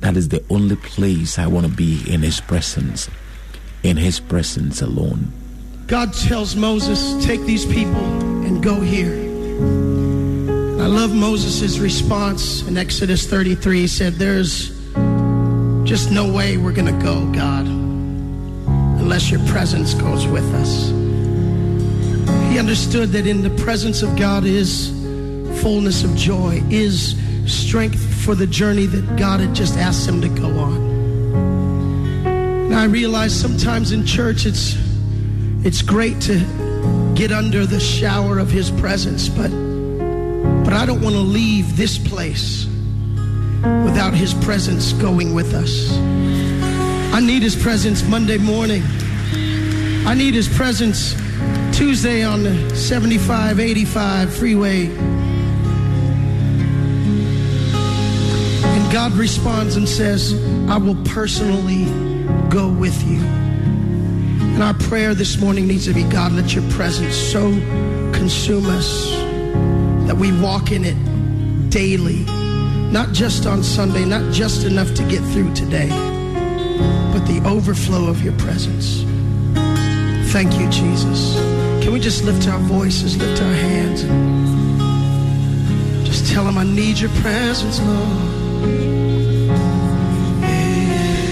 That 0.00 0.16
is 0.16 0.28
the 0.28 0.44
only 0.50 0.76
place 0.76 1.38
I 1.38 1.46
want 1.46 1.66
to 1.66 1.72
be 1.72 2.02
in 2.12 2.22
His 2.22 2.40
presence, 2.40 3.08
in 3.82 3.96
His 3.96 4.20
presence 4.20 4.82
alone. 4.82 5.32
God 5.86 6.12
tells 6.12 6.56
Moses, 6.56 7.24
Take 7.24 7.42
these 7.42 7.66
people 7.66 8.04
and 8.44 8.62
go 8.62 8.80
here. 8.80 9.14
I 10.82 10.86
love 10.86 11.14
Moses' 11.14 11.78
response 11.78 12.62
in 12.66 12.76
Exodus 12.76 13.26
33. 13.26 13.80
He 13.80 13.86
said, 13.86 14.14
There's 14.14 14.68
just 15.84 16.10
no 16.10 16.32
way 16.32 16.56
we're 16.56 16.72
going 16.72 16.98
to 16.98 17.04
go, 17.04 17.30
God, 17.32 17.66
unless 17.66 19.30
your 19.30 19.44
presence 19.46 19.94
goes 19.94 20.26
with 20.26 20.44
us. 20.54 21.03
He 22.54 22.60
understood 22.60 23.08
that 23.08 23.26
in 23.26 23.42
the 23.42 23.50
presence 23.64 24.02
of 24.02 24.16
God 24.16 24.44
is 24.44 24.90
fullness 25.60 26.04
of 26.04 26.14
joy, 26.14 26.62
is 26.70 27.16
strength 27.48 27.98
for 28.24 28.36
the 28.36 28.46
journey 28.46 28.86
that 28.86 29.16
God 29.16 29.40
had 29.40 29.56
just 29.56 29.76
asked 29.76 30.08
him 30.08 30.20
to 30.20 30.28
go 30.28 30.46
on. 30.60 30.76
And 32.26 32.72
I 32.76 32.84
realize 32.84 33.34
sometimes 33.34 33.90
in 33.90 34.06
church 34.06 34.46
it's 34.46 34.76
it's 35.64 35.82
great 35.82 36.20
to 36.20 36.38
get 37.16 37.32
under 37.32 37.66
the 37.66 37.80
shower 37.80 38.38
of 38.38 38.52
his 38.52 38.70
presence, 38.70 39.28
but 39.28 39.50
but 40.62 40.74
I 40.74 40.86
don't 40.86 41.02
want 41.02 41.16
to 41.16 41.22
leave 41.22 41.76
this 41.76 41.98
place 41.98 42.66
without 43.82 44.14
His 44.14 44.32
presence 44.32 44.92
going 44.92 45.34
with 45.34 45.54
us. 45.54 45.90
I 47.12 47.18
need 47.18 47.42
His 47.42 47.56
presence 47.56 48.04
Monday 48.04 48.38
morning. 48.38 48.84
I 50.06 50.14
need 50.14 50.34
His 50.34 50.48
presence 50.48 51.16
Tuesday 51.74 52.22
on 52.22 52.44
the 52.44 52.76
75 52.76 53.58
85 53.58 54.32
freeway. 54.32 54.86
And 58.64 58.92
God 58.92 59.12
responds 59.14 59.74
and 59.74 59.88
says, 59.88 60.34
I 60.68 60.76
will 60.76 60.94
personally 61.04 61.86
go 62.48 62.68
with 62.68 62.96
you. 63.02 63.18
And 63.18 64.62
our 64.62 64.74
prayer 64.74 65.14
this 65.16 65.40
morning 65.40 65.66
needs 65.66 65.86
to 65.86 65.92
be 65.92 66.04
God, 66.04 66.30
let 66.30 66.54
your 66.54 66.62
presence 66.70 67.16
so 67.16 67.50
consume 68.12 68.66
us 68.66 69.10
that 70.06 70.16
we 70.16 70.30
walk 70.40 70.70
in 70.70 70.84
it 70.84 71.70
daily, 71.70 72.20
not 72.92 73.12
just 73.12 73.46
on 73.46 73.64
Sunday, 73.64 74.04
not 74.04 74.32
just 74.32 74.64
enough 74.64 74.94
to 74.94 75.02
get 75.08 75.24
through 75.32 75.52
today, 75.54 75.88
but 77.12 77.26
the 77.26 77.42
overflow 77.44 78.06
of 78.06 78.22
your 78.22 78.34
presence. 78.38 79.02
Thank 80.32 80.56
you, 80.60 80.70
Jesus. 80.70 81.53
Can 81.84 81.92
we 81.92 82.00
just 82.00 82.24
lift 82.24 82.48
our 82.48 82.58
voices, 82.60 83.18
lift 83.18 83.42
our 83.42 83.52
hands, 83.52 84.04
and 84.04 86.06
just 86.06 86.26
tell 86.32 86.48
him, 86.48 86.56
I 86.56 86.64
need 86.64 86.98
your 86.98 87.10
presence, 87.20 87.78
Lord. 87.78 88.08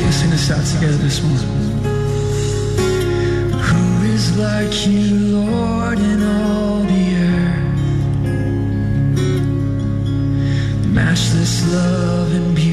Let's 0.05 0.17
sing 0.17 0.29
this 0.29 0.51
out 0.51 0.67
together 0.67 0.99
this 0.99 1.23
morning. 1.23 1.49
Who 3.67 4.03
is 4.13 4.37
like 4.37 4.87
you, 4.87 5.39
Lord, 5.39 5.99
in 5.99 6.23
all 6.23 6.83
the 6.83 7.15
earth? 7.17 7.79
Matchless 10.87 11.63
love 11.73 12.31
and 12.35 12.55
beauty, 12.55 12.72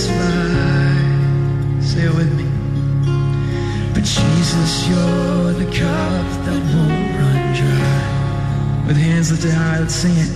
satisfy. 0.00 1.80
Say 1.80 2.02
it 2.06 2.14
with 2.14 2.32
me. 2.38 2.46
But 3.94 4.04
Jesus, 4.04 4.88
you're 4.88 5.52
the 5.52 5.66
cup 5.66 6.26
that 6.44 6.60
won't 6.72 7.10
run 7.18 7.42
dry. 7.58 8.86
With 8.86 8.96
hands 8.96 9.30
lifted 9.30 9.52
high, 9.52 9.80
let's 9.80 9.94
sing 9.94 10.16
it. 10.16 10.30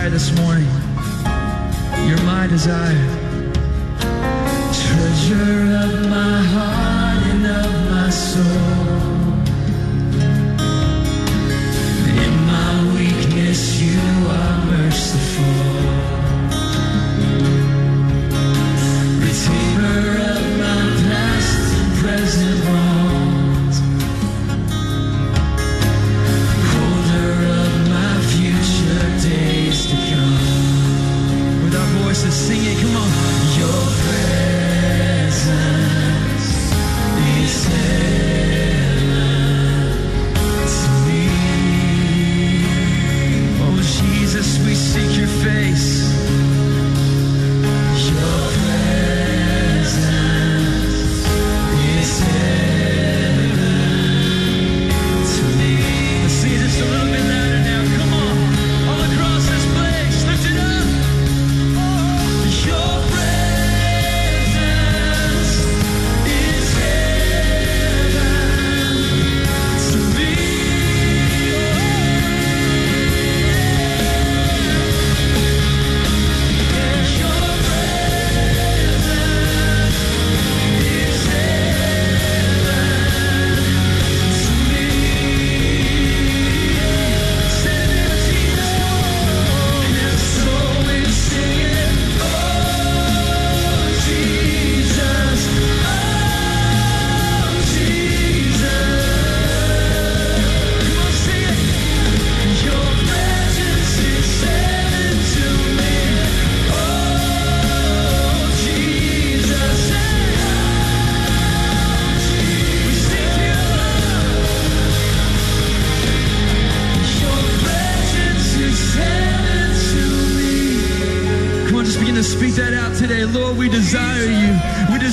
desire 0.08 0.10
this 0.10 0.32
morning. 0.38 0.68
You're 2.08 2.24
my 2.24 2.48
desire. 2.48 3.17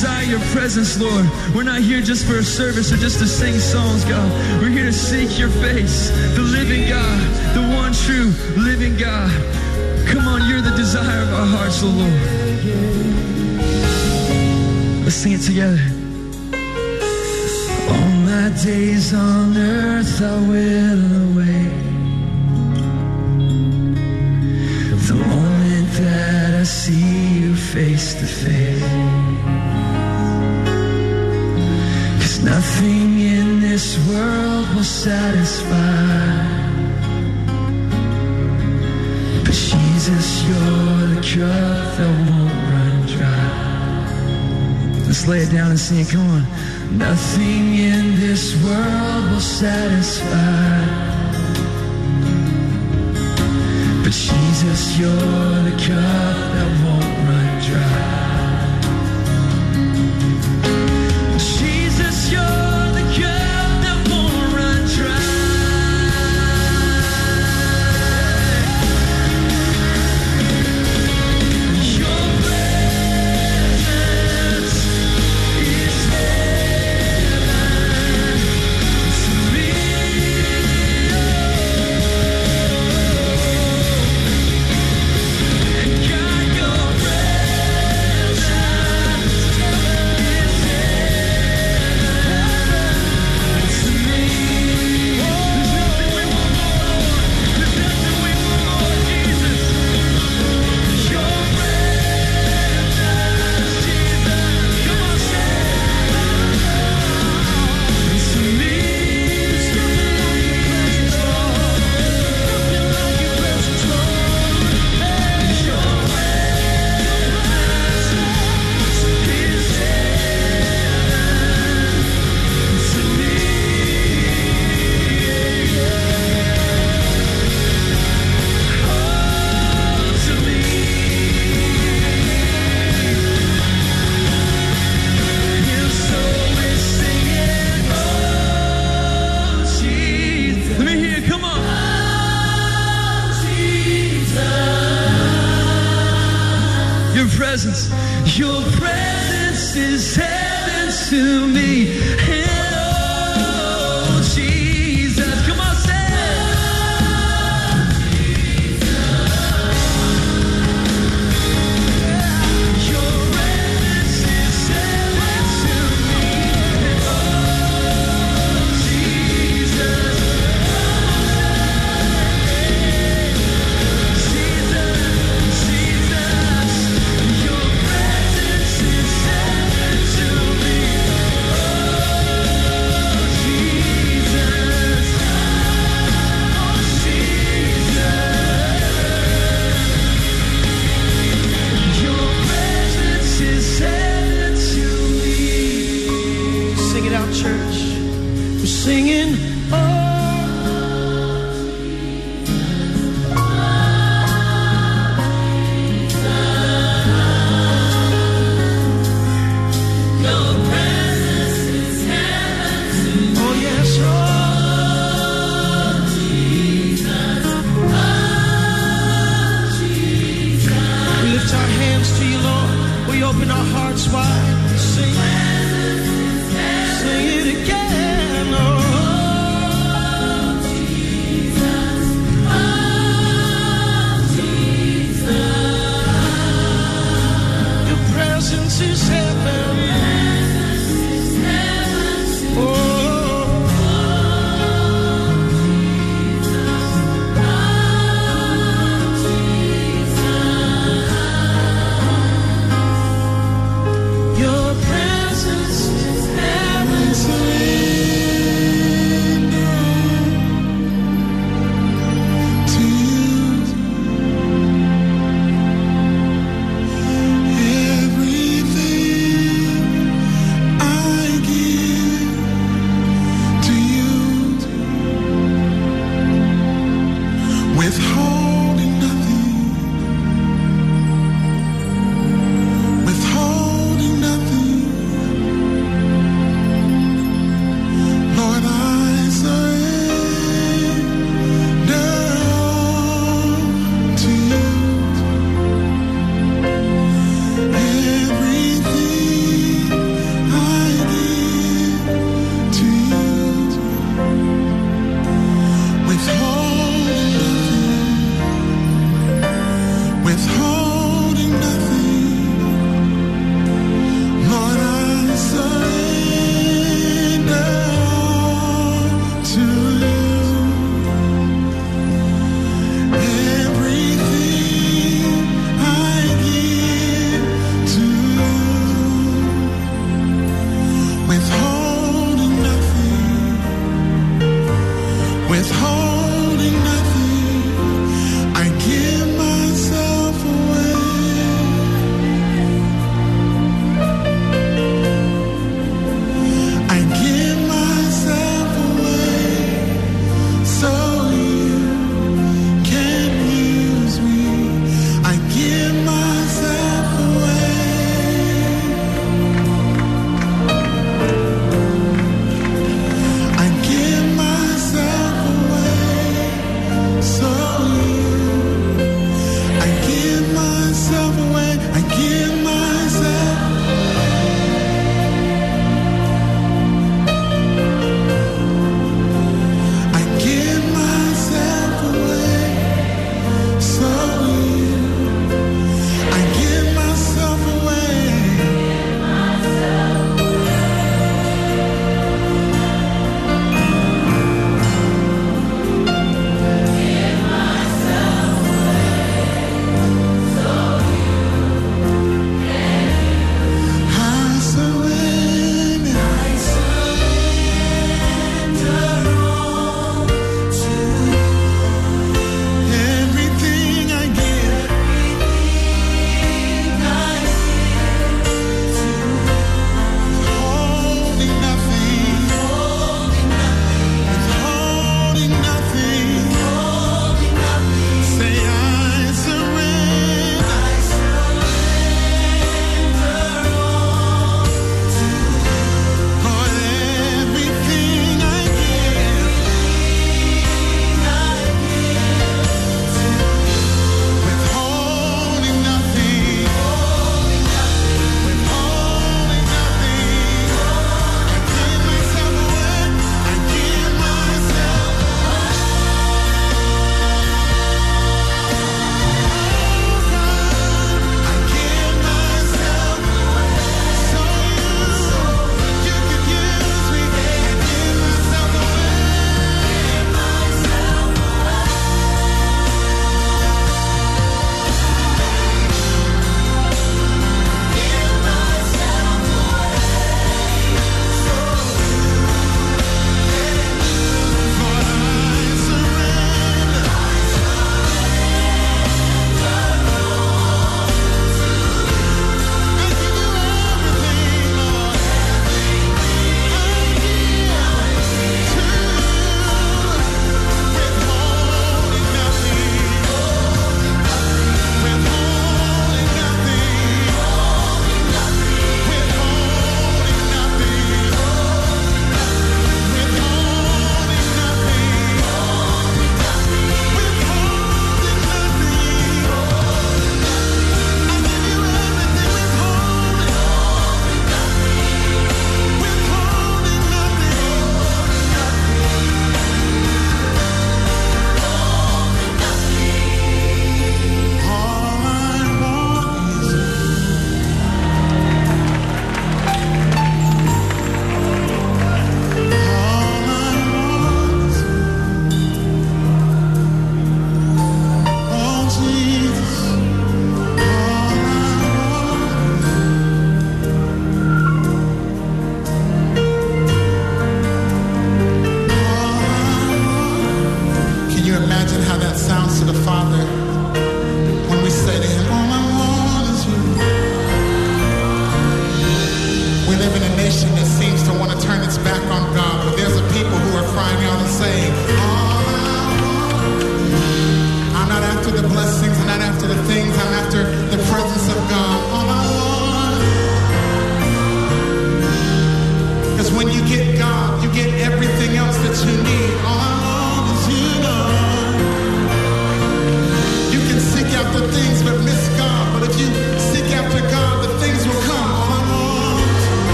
Desire 0.00 0.24
your 0.24 0.40
presence, 0.56 0.98
Lord. 0.98 1.26
We're 1.54 1.62
not 1.62 1.82
here 1.82 2.00
just 2.00 2.24
for 2.24 2.38
a 2.38 2.42
service 2.42 2.90
or 2.90 2.96
just 2.96 3.18
to 3.18 3.26
sing 3.26 3.58
songs, 3.58 4.02
God. 4.06 4.30
We're 4.62 4.70
here 4.70 4.86
to 4.86 4.92
seek 4.94 5.38
your 5.38 5.50
face, 5.50 6.08
the 6.34 6.40
living 6.40 6.88
God, 6.88 7.20
the 7.54 7.60
one 7.76 7.92
true 7.92 8.32
living 8.56 8.96
God. 8.96 9.30
Come 10.08 10.26
on, 10.26 10.48
you're 10.48 10.62
the 10.62 10.74
desire 10.74 11.20
of 11.20 11.34
our 11.34 11.44
hearts, 11.44 11.82
oh 11.82 11.88
Lord. 12.00 12.20
Let's 15.04 15.16
sing 15.16 15.32
it 15.32 15.42
together. 15.42 15.82
All 17.92 18.10
my 18.24 18.48
days 18.64 19.12
on 19.12 19.54
earth 19.54 20.22
I 20.22 20.38
will 20.48 21.02
await 21.28 21.72
the 25.08 25.14
moment 25.14 25.92
that 25.92 26.54
I 26.54 26.62
see 26.62 27.40
you 27.40 27.54
face 27.54 28.14
to 28.14 28.24
face. 28.24 29.29
Nothing 32.42 33.20
in 33.20 33.60
this 33.60 33.98
world 34.08 34.66
will 34.74 34.82
satisfy. 34.82 36.50
But 39.44 39.52
Jesus, 39.52 40.42
you're 40.44 41.06
the 41.14 41.20
cup 41.20 41.96
that 41.96 42.12
won't 42.30 42.54
run 42.70 43.06
dry. 43.06 43.60
Let's 45.06 45.26
lay 45.28 45.40
it 45.40 45.50
down 45.50 45.70
and 45.70 45.78
sing 45.78 45.98
it. 46.00 46.08
Come 46.08 46.28
on. 46.30 46.46
Nothing 46.96 47.74
in 47.74 48.16
this 48.16 48.54
world 48.64 49.30
will 49.30 49.40
satisfy. 49.40 51.10
But 54.02 54.12
Jesus, 54.12 54.98
you're 54.98 55.10
the 55.10 55.76
cup 55.86 56.36
that 56.54 56.68
won't 56.84 57.28
run 57.28 57.62
dry. 57.62 58.19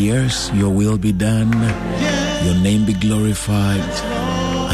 Yes, 0.00 0.50
your 0.54 0.70
will 0.70 0.96
be 0.98 1.12
done, 1.12 1.52
your 2.44 2.54
name 2.54 2.86
be 2.86 2.94
glorified, 2.94 3.80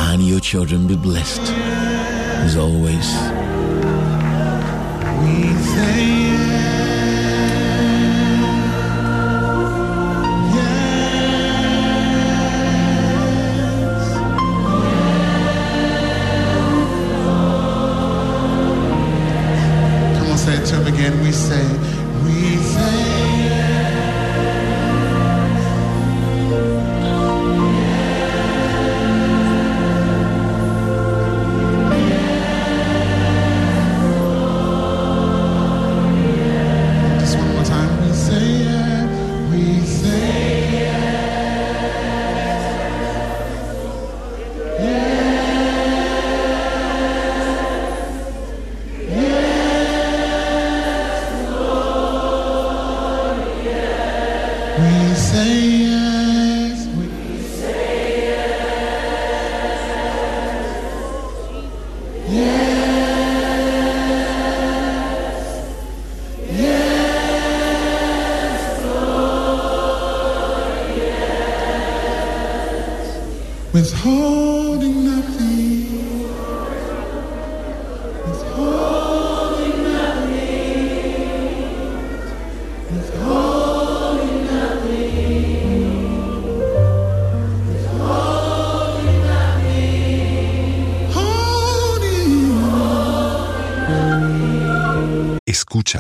and 0.09 0.22
your 0.22 0.41
children 0.41 0.87
be 0.87 0.97
blessed. 0.97 1.43
As 2.47 2.57
always. 2.57 3.07